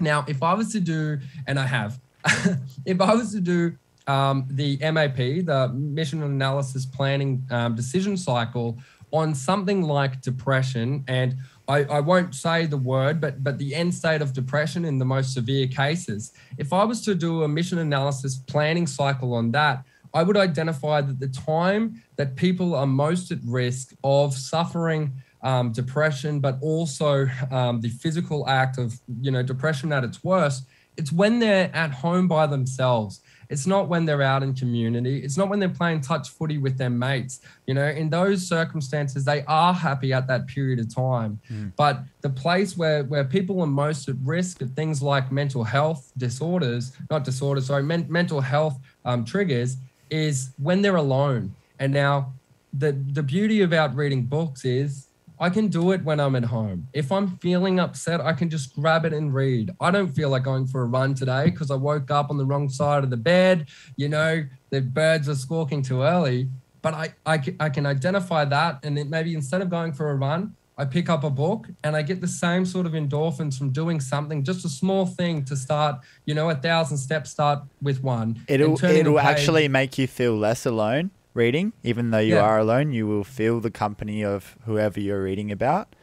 [0.00, 2.00] Now, if I was to do, and I have,
[2.84, 3.76] if I was to do
[4.06, 8.78] um, the MAP, the Mission Analysis Planning um, Decision Cycle,
[9.10, 11.36] on something like depression, and
[11.66, 15.04] I, I, won't say the word, but but the end state of depression in the
[15.04, 16.32] most severe cases.
[16.58, 19.84] If I was to do a mission analysis planning cycle on that,
[20.18, 25.12] I would identify that the time that people are most at risk of suffering
[25.42, 30.66] um, depression, but also um, the physical act of, you know, depression at its worst,
[30.96, 33.20] it's when they're at home by themselves.
[33.48, 35.22] It's not when they're out in community.
[35.24, 37.40] It's not when they're playing touch footy with their mates.
[37.68, 41.40] You know, in those circumstances, they are happy at that period of time.
[41.48, 41.72] Mm.
[41.76, 46.12] But the place where, where people are most at risk of things like mental health
[46.18, 49.76] disorders, not disorders, sorry, men- mental health um, triggers,
[50.10, 51.54] is when they're alone.
[51.78, 52.32] And now
[52.72, 55.08] the the beauty about reading books is
[55.40, 56.88] I can do it when I'm at home.
[56.92, 59.70] If I'm feeling upset, I can just grab it and read.
[59.80, 62.44] I don't feel like going for a run today because I woke up on the
[62.44, 63.68] wrong side of the bed.
[63.96, 66.48] You know, the birds are squawking too early.
[66.82, 68.80] But I, I, I can identify that.
[68.82, 71.96] And then maybe instead of going for a run, I pick up a book and
[71.96, 75.56] I get the same sort of endorphins from doing something, just a small thing to
[75.56, 78.40] start, you know, a thousand steps start with one.
[78.46, 82.42] It'll it'll actually make you feel less alone reading, even though you yeah.
[82.42, 85.94] are alone, you will feel the company of whoever you're reading about.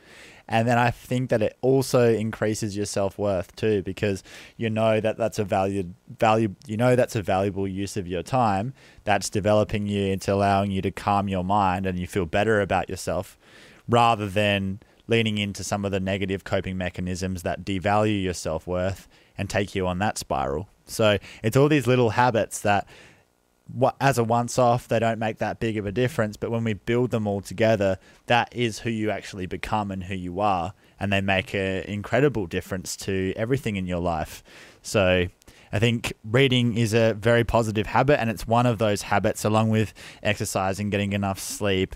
[0.47, 4.23] And then I think that it also increases your self worth too, because
[4.57, 6.53] you know that that's a valued value.
[6.67, 8.73] You know that's a valuable use of your time.
[9.05, 12.89] That's developing you into allowing you to calm your mind, and you feel better about
[12.89, 13.37] yourself
[13.87, 19.07] rather than leaning into some of the negative coping mechanisms that devalue your self worth
[19.37, 20.67] and take you on that spiral.
[20.85, 22.87] So it's all these little habits that,
[23.99, 26.37] as a once off, they don't make that big of a difference.
[26.37, 30.15] But when we build them all together, that is who you actually become and who
[30.15, 30.73] you are.
[30.99, 34.43] And they make an incredible difference to everything in your life.
[34.81, 35.25] So
[35.71, 39.69] I think reading is a very positive habit, and it's one of those habits, along
[39.69, 41.95] with exercising, getting enough sleep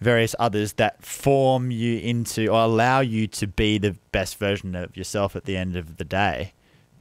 [0.00, 4.96] various others that form you into or allow you to be the best version of
[4.96, 6.52] yourself at the end of the day.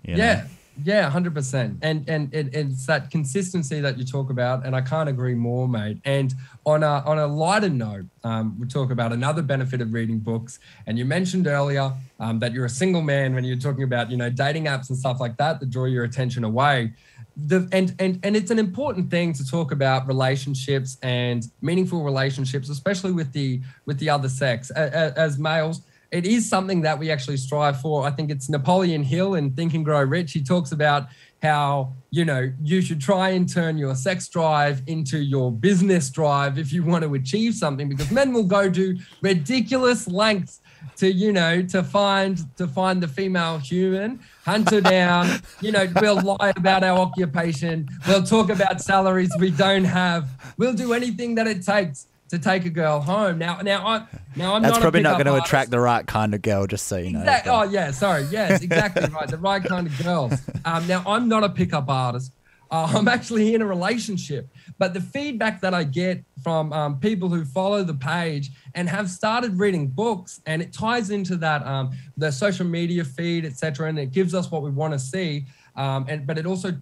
[0.04, 0.24] You know?
[0.24, 0.48] Yeah.
[0.84, 4.82] Yeah, hundred percent, and and it, it's that consistency that you talk about, and I
[4.82, 6.00] can't agree more, mate.
[6.04, 6.34] And
[6.66, 10.60] on a on a lighter note, um, we talk about another benefit of reading books.
[10.86, 14.18] And you mentioned earlier um, that you're a single man when you're talking about you
[14.18, 16.92] know dating apps and stuff like that that draw your attention away
[17.38, 22.70] the and and and it's an important thing to talk about relationships and meaningful relationships
[22.70, 24.72] especially with the with the other sex.
[24.72, 25.82] As, as, males
[26.12, 28.06] it is something that we actually strive for.
[28.06, 30.32] I think it's napoleon hill in think and grow rich.
[30.32, 31.08] He talks about
[31.44, 36.58] how you know you should try and turn your sex drive into your business drive
[36.58, 40.62] if you want to achieve something because men will go to ridiculous lengths
[40.98, 45.42] to you know to find to find the female human hunt her down.
[45.62, 47.90] You know we'll lie about our occupation.
[48.08, 50.30] We'll talk about salaries we don't have.
[50.58, 53.38] We'll do anything that it takes to take a girl home.
[53.38, 54.06] Now now i
[54.36, 56.88] now i'm that's not probably not going to attract the right kind of girl just
[56.88, 57.52] so you know exactly.
[57.52, 58.24] oh yeah sorry.
[58.32, 59.28] Yes exactly right.
[59.28, 60.34] The right kind of girls.
[60.66, 62.32] Um, now i'm not a pickup artist
[62.76, 64.50] uh, I'm actually in a relationship.
[64.78, 69.10] But the feedback that I get from um, people who follow the page and have
[69.10, 73.98] started reading books, and it ties into that um, the social media feed, etc., and
[73.98, 75.46] it gives us what we want to see.
[75.78, 76.74] Um, and but it also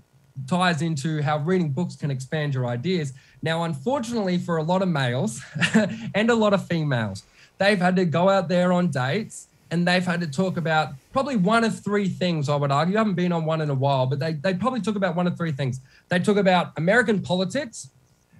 [0.47, 3.13] ties into how reading books can expand your ideas.
[3.43, 5.43] Now, unfortunately, for a lot of males
[6.15, 7.23] and a lot of females,
[7.59, 11.35] they've had to go out there on dates and they've had to talk about probably
[11.35, 12.91] one of three things, I would argue.
[12.91, 15.25] You haven't been on one in a while, but they, they probably talk about one
[15.25, 15.81] of three things.
[16.09, 17.89] They talk about American politics,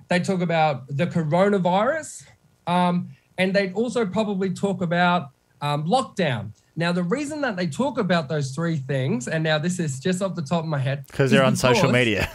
[0.10, 2.28] they talk about the coronavirus,
[2.68, 3.10] Um,
[3.40, 6.52] and they'd also probably talk about um, lockdown.
[6.76, 10.22] Now, the reason that they talk about those three things, and now this is just
[10.22, 12.30] off the top of my head, because they're on social media.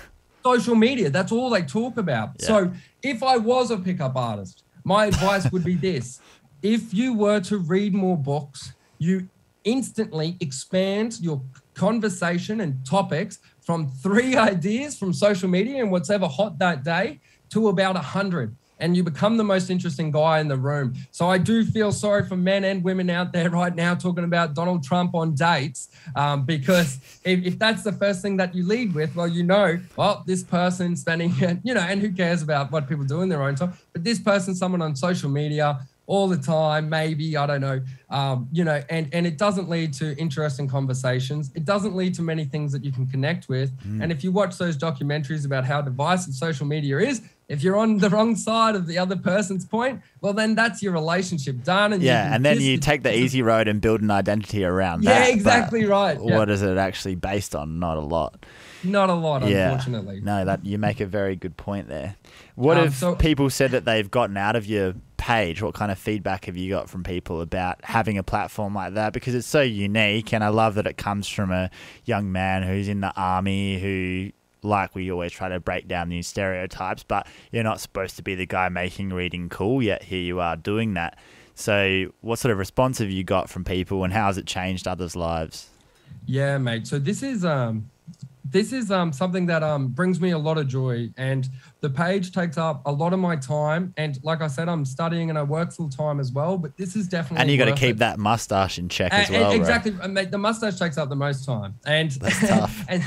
[0.44, 2.30] Social media, that's all they talk about.
[2.40, 2.46] Yeah.
[2.46, 2.72] So,
[3.02, 6.20] if I was a pickup artist, my advice would be this
[6.62, 9.28] if you were to read more books, you
[9.64, 11.40] instantly expand your
[11.74, 17.20] conversation and topics from three ideas from social media and what's ever hot that day
[17.50, 20.94] to about a hundred and you become the most interesting guy in the room.
[21.10, 24.54] So I do feel sorry for men and women out there right now talking about
[24.54, 28.94] Donald Trump on dates, um, because if, if that's the first thing that you lead
[28.94, 31.34] with, well, you know, well, this person spending,
[31.64, 34.18] you know, and who cares about what people do in their own time, but this
[34.18, 38.82] person, someone on social media all the time, maybe I don't know, um, you know,
[38.88, 41.52] and and it doesn't lead to interesting conversations.
[41.54, 43.70] It doesn't lead to many things that you can connect with.
[44.00, 47.98] And if you watch those documentaries about how divisive social media is, if you're on
[47.98, 51.92] the wrong side of the other person's point, well, then that's your relationship done.
[51.92, 55.12] And Yeah, and then you take the easy road and build an identity around Yeah,
[55.12, 55.24] that.
[55.26, 56.18] but exactly right.
[56.22, 56.36] Yeah.
[56.38, 57.78] What is it actually based on?
[57.78, 58.46] Not a lot.
[58.84, 59.70] Not a lot, Yeah.
[59.72, 60.20] unfortunately.
[60.20, 62.16] No, that you make a very good point there.
[62.54, 65.62] What Um, if so- people said that they've gotten out of your page?
[65.62, 69.12] What kind of feedback have you got from people about having a platform like that?
[69.12, 71.70] Because it's so unique, and I love that it comes from a
[72.04, 74.30] young man who's in the army who.
[74.60, 78.34] Like we always try to break down these stereotypes, but you're not supposed to be
[78.34, 81.16] the guy making reading cool, yet here you are doing that.
[81.54, 84.88] So, what sort of response have you got from people, and how has it changed
[84.88, 85.68] others' lives?
[86.26, 86.88] Yeah, mate.
[86.88, 87.88] So this is um
[88.50, 91.48] this is um something that um brings me a lot of joy and
[91.80, 95.28] the page takes up a lot of my time and like I said I'm studying
[95.30, 97.74] and I work full time as well but this is definitely And you got to
[97.74, 97.98] keep it.
[97.98, 101.16] that mustache in check as And- and well, exactly mate, the mustache takes up the
[101.16, 102.84] most time and That's tough.
[102.88, 103.02] and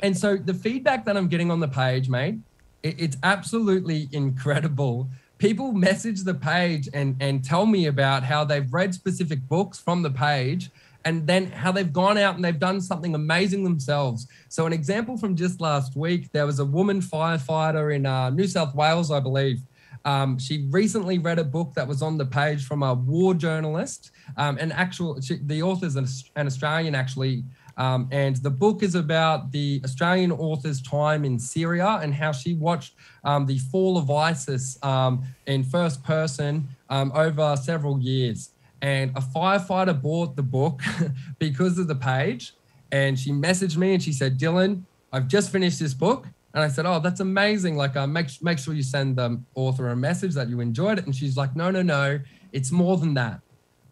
[0.00, 2.36] and so the feedback that I'm getting on the page mate
[2.82, 8.72] it, it's absolutely incredible people message the page and and tell me about how they've
[8.72, 10.70] read specific books from the page
[11.04, 14.26] and then how they've gone out and they've done something amazing themselves.
[14.48, 18.46] So, an example from just last week, there was a woman firefighter in uh, New
[18.46, 19.60] South Wales, I believe.
[20.04, 24.12] Um, she recently read a book that was on the page from a war journalist,
[24.36, 27.44] um, an actual, she, the author's an, an Australian actually,
[27.76, 32.54] um, and the book is about the Australian author's time in Syria and how she
[32.54, 32.94] watched
[33.24, 38.50] um, the fall of ISIS um, in first person um, over several years.
[38.82, 40.80] And a firefighter bought the book
[41.38, 42.54] because of the page.
[42.92, 46.26] And she messaged me and she said, Dylan, I've just finished this book.
[46.54, 47.76] And I said, Oh, that's amazing.
[47.76, 51.06] Like, uh, make, make sure you send the author a message that you enjoyed it.
[51.06, 52.20] And she's like, No, no, no.
[52.52, 53.40] It's more than that.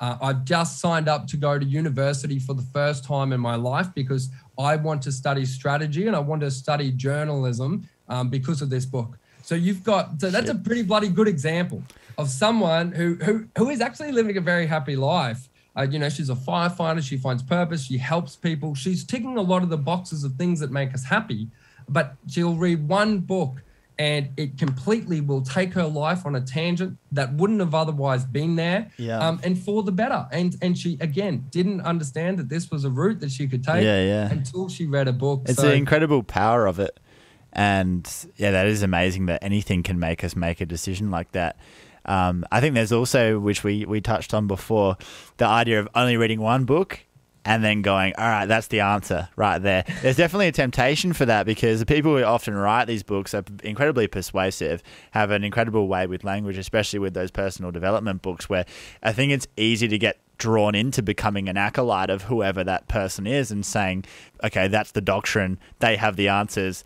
[0.00, 3.56] Uh, I've just signed up to go to university for the first time in my
[3.56, 8.62] life because I want to study strategy and I want to study journalism um, because
[8.62, 9.18] of this book.
[9.42, 11.82] So you've got so that's a pretty bloody good example
[12.18, 15.48] of someone who who who is actually living a very happy life.
[15.76, 17.00] Uh, you know, she's a firefighter.
[17.02, 17.84] She finds purpose.
[17.84, 18.74] She helps people.
[18.74, 21.48] She's ticking a lot of the boxes of things that make us happy.
[21.88, 23.62] But she'll read one book
[23.98, 28.54] and it completely will take her life on a tangent that wouldn't have otherwise been
[28.56, 29.18] there Yeah.
[29.18, 32.90] um, and for the better and and she again didn't understand that this was a
[32.90, 34.30] route that she could take Yeah, yeah.
[34.30, 36.98] until she read a book It's so, the incredible power of it.
[37.52, 41.56] And yeah, that is amazing that anything can make us make a decision like that.
[42.08, 44.96] Um, I think there's also, which we, we touched on before,
[45.36, 47.00] the idea of only reading one book
[47.44, 49.84] and then going, all right, that's the answer right there.
[50.02, 53.44] There's definitely a temptation for that because the people who often write these books are
[53.62, 54.82] incredibly persuasive,
[55.12, 58.66] have an incredible way with language, especially with those personal development books, where
[59.02, 63.26] I think it's easy to get drawn into becoming an acolyte of whoever that person
[63.26, 64.04] is and saying,
[64.44, 66.84] okay, that's the doctrine, they have the answers,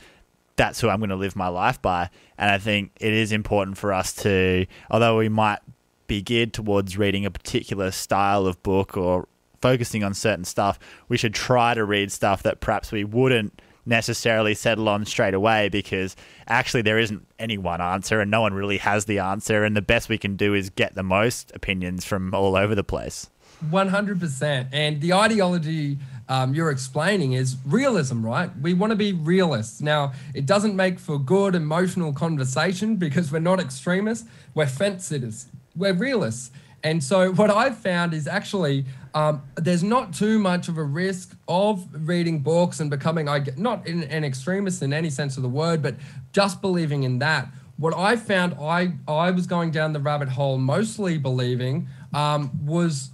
[0.57, 2.11] that's who I'm going to live my life by.
[2.38, 5.61] And I think it is important for us to, although we might
[6.07, 9.28] be geared towards reading a particular style of book or
[9.61, 10.78] focusing on certain stuff,
[11.09, 15.68] we should try to read stuff that perhaps we wouldn't necessarily settle on straight away
[15.68, 16.14] because
[16.46, 19.64] actually there isn't any one answer and no one really has the answer.
[19.64, 22.84] And the best we can do is get the most opinions from all over the
[22.84, 23.28] place.
[23.70, 25.98] 100% and the ideology
[26.28, 28.50] um, you're explaining is realism right?
[28.60, 29.80] We want to be realists.
[29.80, 35.46] Now it doesn't make for good emotional conversation because we're not extremists we're fence sitters.
[35.74, 36.50] We're realists.
[36.82, 41.36] And so what i've found is actually um, there's not too much of a risk
[41.46, 45.48] of reading books and becoming I not in, an extremist in any sense of the
[45.48, 45.96] word but
[46.32, 47.48] just believing in that.
[47.76, 53.10] What I found I I was going down the rabbit hole mostly believing um, was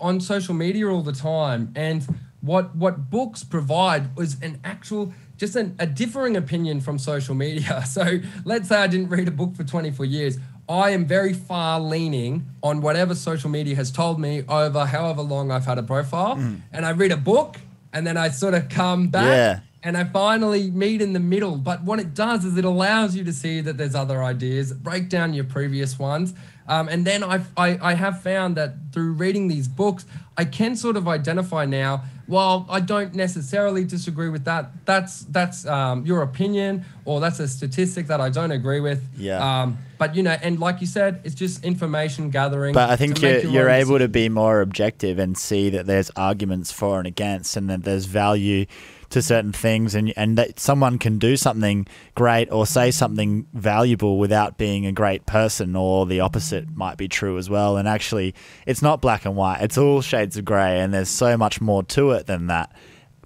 [0.00, 1.72] on social media all the time.
[1.74, 2.06] And
[2.42, 7.84] what what books provide was an actual just an, a differing opinion from social media
[7.96, 10.38] so let's say i didn't read a book for 24 years
[10.68, 15.50] I am very far leaning on whatever social media has told me over however long
[15.50, 16.36] I've had a profile.
[16.36, 16.60] Mm.
[16.72, 17.56] And I read a book
[17.92, 19.60] and then I sort of come back Yeah.
[19.82, 21.56] and I finally meet in the middle.
[21.56, 25.08] But what it does is it allows you to see that there's other ideas, break
[25.08, 26.32] down your previous ones.
[26.68, 30.06] Um, and then I've, I, I have found that through reading these books,
[30.38, 32.04] I can sort of identify now.
[32.32, 37.46] While I don't necessarily disagree with that, that's that's um, your opinion, or that's a
[37.46, 39.06] statistic that I don't agree with.
[39.18, 39.36] Yeah.
[39.62, 42.72] Um, but you know, and like you said, it's just information gathering.
[42.72, 46.10] But I think you're, your you're able to be more objective and see that there's
[46.16, 48.64] arguments for and against, and that there's value
[49.12, 54.18] to certain things, and and that someone can do something great or say something valuable
[54.18, 57.76] without being a great person, or the opposite might be true as well.
[57.76, 58.34] And actually,
[58.66, 61.82] it's not black and white; it's all shades of grey, and there's so much more
[61.84, 62.74] to it than that.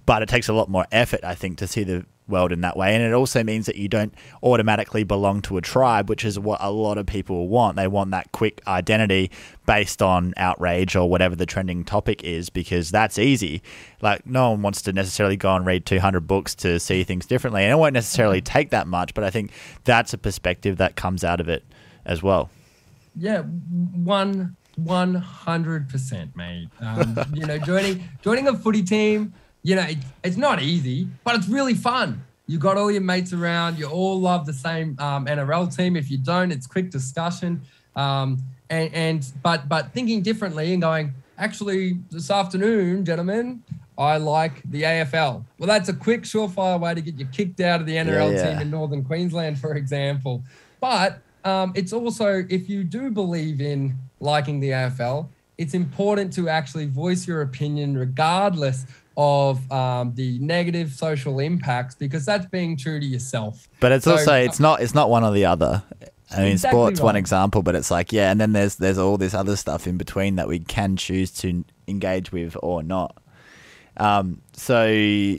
[0.04, 2.76] But it takes a lot more effort, I think, to see the world in that
[2.76, 2.94] way.
[2.94, 6.58] And it also means that you don't automatically belong to a tribe, which is what
[6.62, 7.76] a lot of people want.
[7.76, 9.30] They want that quick identity
[9.66, 13.62] based on outrage or whatever the trending topic is, because that's easy.
[14.00, 17.62] Like, no one wants to necessarily go and read 200 books to see things differently.
[17.64, 19.52] And it won't necessarily take that much, but I think
[19.84, 21.64] that's a perspective that comes out of it
[22.04, 22.50] as well.
[23.18, 26.68] Yeah, one one hundred percent, mate.
[26.80, 29.32] Um, you know, joining joining a footy team,
[29.66, 32.24] you know, it, it's not easy, but it's really fun.
[32.46, 33.80] You got all your mates around.
[33.80, 35.96] You all love the same um, NRL team.
[35.96, 37.62] If you don't, it's quick discussion.
[37.96, 38.38] Um,
[38.70, 43.64] and, and but but thinking differently and going, actually, this afternoon, gentlemen,
[43.98, 45.42] I like the AFL.
[45.58, 48.50] Well, that's a quick, surefire way to get you kicked out of the NRL yeah.
[48.50, 50.44] team in Northern Queensland, for example.
[50.78, 55.26] But um, it's also, if you do believe in liking the AFL,
[55.58, 58.86] it's important to actually voice your opinion regardless
[59.16, 63.68] of um, the negative social impacts because that's being true to yourself.
[63.80, 65.82] But it's So- also it's not it's not one or the other.
[66.30, 69.16] I mean, Exactly sport's one example, but it's like yeah, and then there's there's all
[69.16, 73.16] this other stuff in between that we can choose to engage with or not.
[73.96, 75.36] Um, so,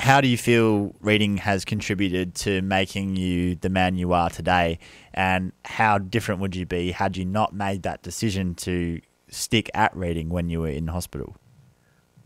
[0.00, 4.78] how do you feel reading has contributed to making you the man you are today?
[5.14, 9.00] And how different would you be had you not made that decision to
[9.30, 11.36] stick at reading when you were in hospital?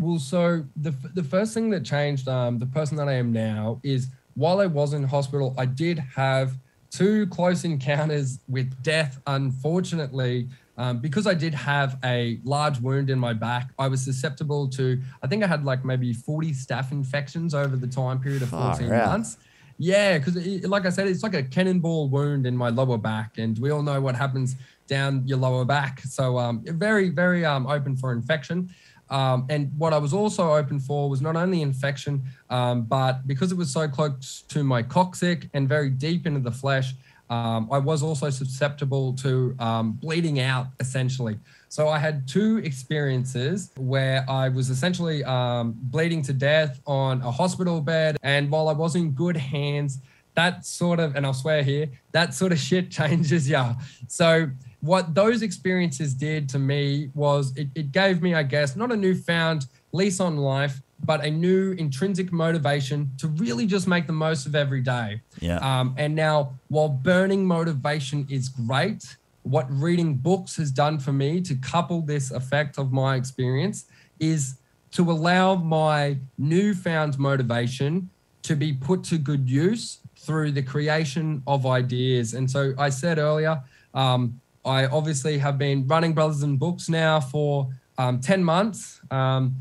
[0.02, 3.80] Well, so the the first thing that changed, um, the person that I am now,
[3.84, 6.58] is while I was in hospital, I did have
[6.90, 9.20] two close encounters with death.
[9.26, 14.68] Unfortunately, um, because I did have a large wound in my back, I was susceptible
[14.70, 15.00] to.
[15.22, 18.88] I think I had like maybe forty staph infections over the time period of fourteen
[18.88, 19.38] months.
[19.78, 23.58] Yeah, because like I said, it's like a cannonball wound in my lower back, and
[23.58, 26.00] we all know what happens down your lower back.
[26.00, 28.70] So um, very, very um, open for infection.
[29.12, 33.52] Um, and what I was also open for was not only infection, um, but because
[33.52, 36.94] it was so close to my coccyx and very deep into the flesh,
[37.28, 41.38] um, I was also susceptible to um, bleeding out essentially.
[41.68, 47.30] So I had two experiences where I was essentially um, bleeding to death on a
[47.30, 48.18] hospital bed.
[48.22, 50.00] And while I was in good hands,
[50.34, 53.74] that sort of, and I'll swear here, that sort of shit changes ya.
[54.08, 54.50] So
[54.82, 58.96] what those experiences did to me was it, it gave me, I guess, not a
[58.96, 64.44] newfound lease on life, but a new intrinsic motivation to really just make the most
[64.44, 65.20] of every day.
[65.40, 65.58] Yeah.
[65.58, 71.40] Um, and now, while burning motivation is great, what reading books has done for me
[71.42, 73.86] to couple this effect of my experience
[74.18, 74.56] is
[74.92, 78.10] to allow my newfound motivation
[78.42, 82.34] to be put to good use through the creation of ideas.
[82.34, 83.62] And so I said earlier,
[83.94, 89.00] um, I obviously have been running Brothers and Books now for um, 10 months.
[89.10, 89.56] Um,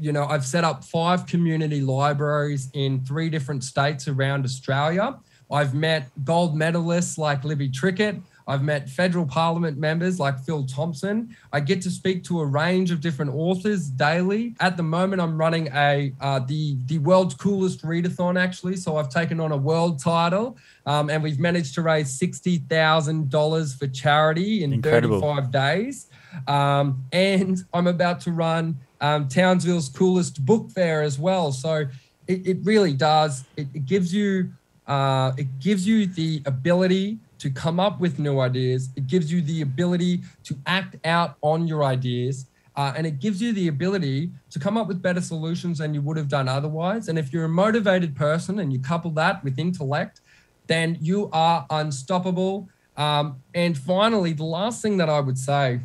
[0.00, 5.18] you know, I've set up five community libraries in three different states around Australia.
[5.50, 8.20] I've met gold medalists like Libby Trickett.
[8.48, 11.36] I've met federal parliament members like Phil Thompson.
[11.52, 14.54] I get to speak to a range of different authors daily.
[14.60, 18.76] At the moment, I'm running a uh, the the world's coolest readathon actually.
[18.76, 23.30] So I've taken on a world title, um, and we've managed to raise sixty thousand
[23.30, 25.20] dollars for charity in Incredible.
[25.20, 26.06] 35 days.
[26.46, 31.52] Um, and I'm about to run um, Townsville's coolest book fair as well.
[31.52, 31.86] So
[32.26, 33.44] it, it really does.
[33.56, 34.52] It, it gives you
[34.86, 38.90] uh, it gives you the ability to come up with new ideas.
[38.96, 42.46] It gives you the ability to act out on your ideas.
[42.76, 46.02] Uh, and it gives you the ability to come up with better solutions than you
[46.02, 47.08] would have done otherwise.
[47.08, 50.20] And if you're a motivated person and you couple that with intellect,
[50.66, 52.68] then you are unstoppable.
[52.96, 55.80] Um, and finally, the last thing that I would say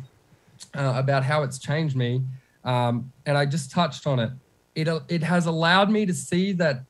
[0.74, 2.22] uh, about how it's changed me,
[2.64, 4.30] um, and I just touched on it.
[4.74, 6.84] It it has allowed me to see that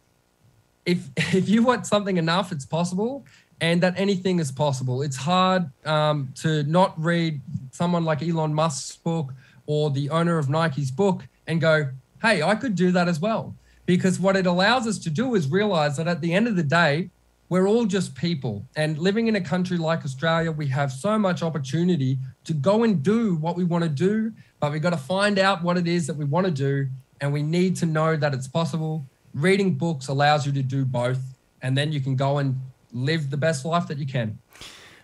[0.84, 3.24] if if you want something enough, it's possible.
[3.62, 5.02] And that anything is possible.
[5.02, 7.40] It's hard um, to not read
[7.70, 9.32] someone like Elon Musk's book
[9.66, 11.88] or the owner of Nike's book and go,
[12.20, 13.54] hey, I could do that as well.
[13.86, 16.64] Because what it allows us to do is realize that at the end of the
[16.64, 17.08] day,
[17.48, 18.66] we're all just people.
[18.74, 23.00] And living in a country like Australia, we have so much opportunity to go and
[23.00, 26.08] do what we want to do, but we've got to find out what it is
[26.08, 26.88] that we want to do.
[27.20, 29.06] And we need to know that it's possible.
[29.34, 31.20] Reading books allows you to do both.
[31.60, 32.60] And then you can go and
[32.93, 34.38] live the best life that you can.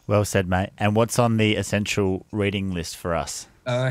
[0.06, 0.70] Well said, mate.
[0.78, 3.46] And what's on the essential reading list for us?
[3.66, 3.90] Uh,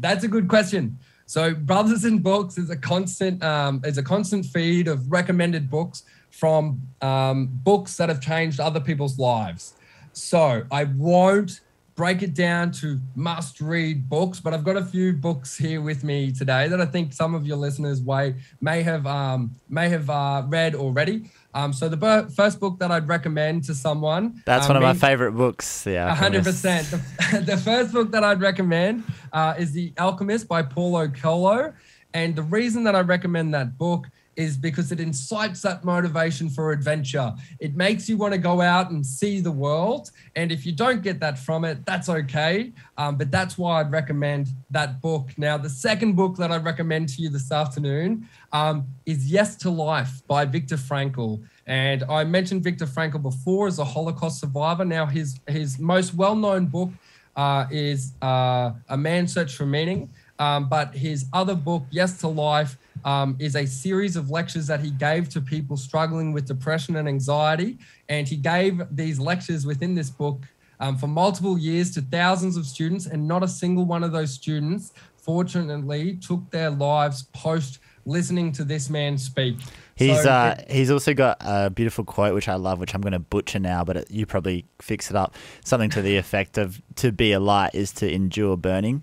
[0.00, 0.98] that's a good question.
[1.26, 6.02] So, Brothers in Books is a constant um, is a constant feed of recommended books
[6.32, 9.74] from um, books that have changed other people's lives.
[10.12, 11.60] So, I won't
[11.94, 16.02] break it down to must read books, but I've got a few books here with
[16.02, 20.10] me today that I think some of your listeners may may have um, may have
[20.10, 21.30] uh, read already.
[21.52, 24.42] Um, so the first book that I'd recommend to someone.
[24.46, 25.86] That's um, one of my favorite books.
[25.86, 26.14] Yeah.
[26.14, 26.86] hundred percent.
[27.32, 31.72] The first book that I'd recommend uh, is The Alchemist by Paulo Coelho.
[32.12, 34.08] And the reason that I recommend that book
[34.40, 37.32] is because it incites that motivation for adventure.
[37.58, 40.10] It makes you want to go out and see the world.
[40.36, 42.72] And if you don't get that from it, that's okay.
[42.96, 45.30] Um, but that's why I'd recommend that book.
[45.36, 49.70] Now, the second book that I recommend to you this afternoon um, is Yes to
[49.70, 51.42] Life by Viktor Frankl.
[51.66, 54.84] And I mentioned Viktor Frankl before as a Holocaust survivor.
[54.84, 56.90] Now, his, his most well known book
[57.36, 60.10] uh, is uh, A Man's Search for Meaning.
[60.40, 64.80] Um, but his other book, Yes to Life, um, is a series of lectures that
[64.80, 67.78] he gave to people struggling with depression and anxiety.
[68.08, 70.40] And he gave these lectures within this book
[70.80, 74.32] um, for multiple years to thousands of students, and not a single one of those
[74.32, 79.56] students, fortunately, took their lives post listening to this man speak.
[79.94, 83.02] He's so uh, it, he's also got a beautiful quote which I love, which I'm
[83.02, 85.34] going to butcher now, but it, you probably fix it up.
[85.62, 89.02] Something to the effect of "To be a light is to endure burning."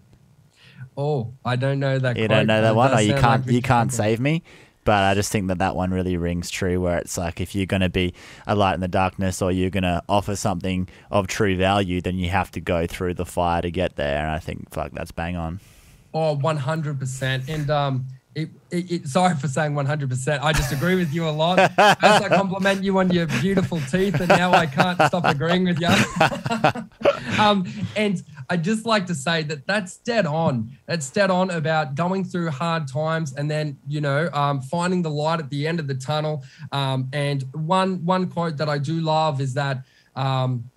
[0.97, 2.17] Oh, I don't know that.
[2.17, 2.91] You quote, don't know that one.
[2.93, 3.45] Oh, you can't.
[3.45, 4.43] Like you can't save me.
[4.83, 6.81] But I just think that that one really rings true.
[6.81, 8.13] Where it's like if you're going to be
[8.47, 12.17] a light in the darkness, or you're going to offer something of true value, then
[12.17, 14.23] you have to go through the fire to get there.
[14.23, 15.59] And I think, fuck, that's bang on.
[16.13, 17.47] Oh, 100 percent.
[17.47, 20.39] And um, it, it, it, sorry for saying 100%.
[20.41, 21.57] I just agree with you a lot.
[21.57, 25.79] As I compliment you on your beautiful teeth, and now I can't stop agreeing with
[25.79, 25.87] you.
[27.39, 30.71] um, and I just like to say that that's dead on.
[30.85, 35.09] That's dead on about going through hard times and then, you know, um, finding the
[35.09, 36.43] light at the end of the tunnel.
[36.71, 39.83] Um, and one one quote that I do love is that
[40.15, 40.69] um,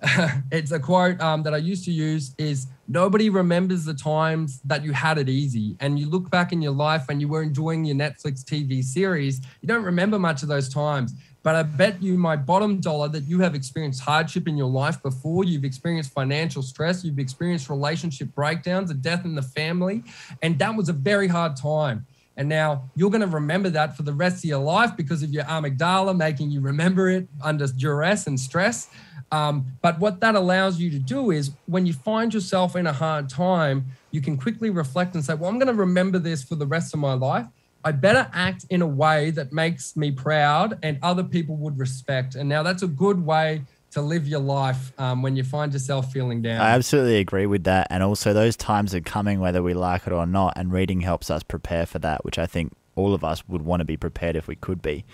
[0.52, 4.84] it's a quote um, that I used to use is nobody remembers the times that
[4.84, 7.84] you had it easy and you look back in your life and you were enjoying
[7.84, 9.40] your Netflix TV series.
[9.60, 11.14] You don't remember much of those times,
[11.48, 15.02] but I bet you my bottom dollar that you have experienced hardship in your life
[15.02, 15.44] before.
[15.44, 20.04] You've experienced financial stress, you've experienced relationship breakdowns, a death in the family,
[20.42, 22.04] and that was a very hard time.
[22.36, 25.30] And now you're going to remember that for the rest of your life because of
[25.30, 28.90] your amygdala making you remember it under duress and stress.
[29.32, 32.92] Um, but what that allows you to do is when you find yourself in a
[32.92, 36.56] hard time, you can quickly reflect and say, Well, I'm going to remember this for
[36.56, 37.46] the rest of my life.
[37.88, 42.34] I better act in a way that makes me proud and other people would respect.
[42.34, 43.62] And now that's a good way
[43.92, 46.60] to live your life um, when you find yourself feeling down.
[46.60, 47.86] I absolutely agree with that.
[47.88, 50.52] And also, those times are coming whether we like it or not.
[50.56, 53.80] And reading helps us prepare for that, which I think all of us would want
[53.80, 55.06] to be prepared if we could be.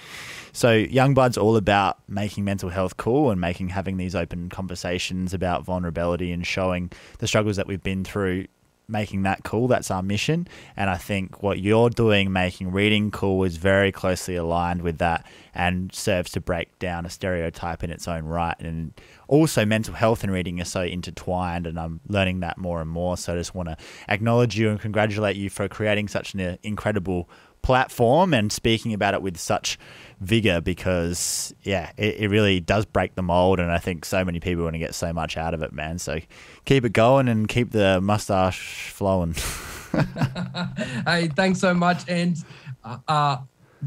[0.53, 5.65] So Youngblood's all about making mental health cool and making having these open conversations about
[5.65, 8.47] vulnerability and showing the struggles that we've been through
[8.89, 9.69] making that cool.
[9.69, 10.47] That's our mission.
[10.77, 15.27] And I think what you're doing, making reading cool, is very closely aligned with that
[15.55, 18.57] and serves to break down a stereotype in its own right.
[18.59, 18.93] And
[19.29, 23.17] also, mental health and reading are so intertwined, and I'm learning that more and more.
[23.17, 23.77] So I just want to
[24.09, 27.29] acknowledge you and congratulate you for creating such an incredible
[27.63, 29.79] platform and speaking about it with such
[30.21, 34.41] vigor because yeah it, it really does break the mold and i think so many
[34.41, 36.19] people want to get so much out of it man so
[36.65, 39.35] keep it going and keep the mustache flowing
[41.07, 42.39] hey thanks so much and
[42.85, 43.37] uh, uh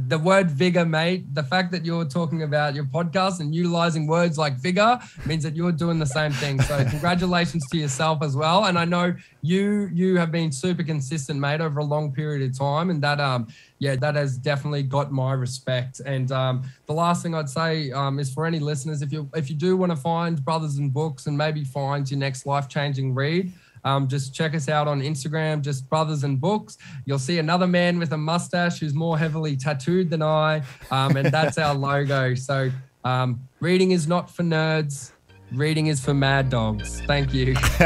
[0.07, 4.37] the word vigor, mate, the fact that you're talking about your podcast and utilizing words
[4.37, 6.61] like vigor means that you're doing the same thing.
[6.61, 8.65] So congratulations to yourself as well.
[8.65, 12.57] And I know you you have been super consistent, mate, over a long period of
[12.57, 12.89] time.
[12.89, 13.47] And that um
[13.79, 15.99] yeah, that has definitely got my respect.
[16.05, 19.49] And um the last thing I'd say um is for any listeners, if you if
[19.49, 23.13] you do want to find brothers and books and maybe find your next life changing
[23.13, 23.51] read,
[23.83, 26.77] um, just check us out on Instagram, just Brothers and Books.
[27.05, 30.61] You'll see another man with a mustache who's more heavily tattooed than I,
[30.91, 32.35] um, and that's our logo.
[32.35, 32.71] So
[33.05, 35.11] Um, reading is not for nerds.
[35.53, 36.99] Reading is for mad dogs.
[37.07, 37.53] Thank you.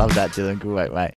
[0.00, 0.62] Love that, Dylan.
[0.62, 1.14] Wait, mate.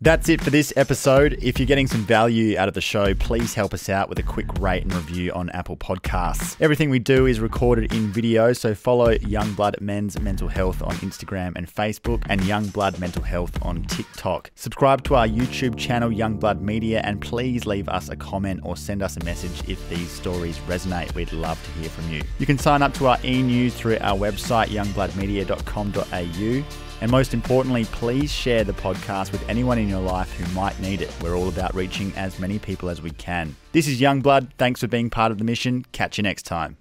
[0.00, 1.40] That's it for this episode.
[1.42, 4.22] If you're getting some value out of the show, please help us out with a
[4.22, 6.56] quick rate and review on Apple Podcasts.
[6.60, 11.54] Everything we do is recorded in video, so follow Youngblood Men's Mental Health on Instagram
[11.56, 14.52] and Facebook and Youngblood Mental Health on TikTok.
[14.54, 19.02] Subscribe to our YouTube channel, Youngblood Media, and please leave us a comment or send
[19.02, 21.12] us a message if these stories resonate.
[21.16, 22.22] We'd love to hear from you.
[22.38, 26.87] You can sign up to our e-news through our website, youngbloodmedia.com.au.
[27.00, 31.00] And most importantly, please share the podcast with anyone in your life who might need
[31.00, 31.14] it.
[31.22, 33.54] We're all about reaching as many people as we can.
[33.72, 34.50] This is Youngblood.
[34.58, 35.84] Thanks for being part of the mission.
[35.92, 36.76] Catch you next time.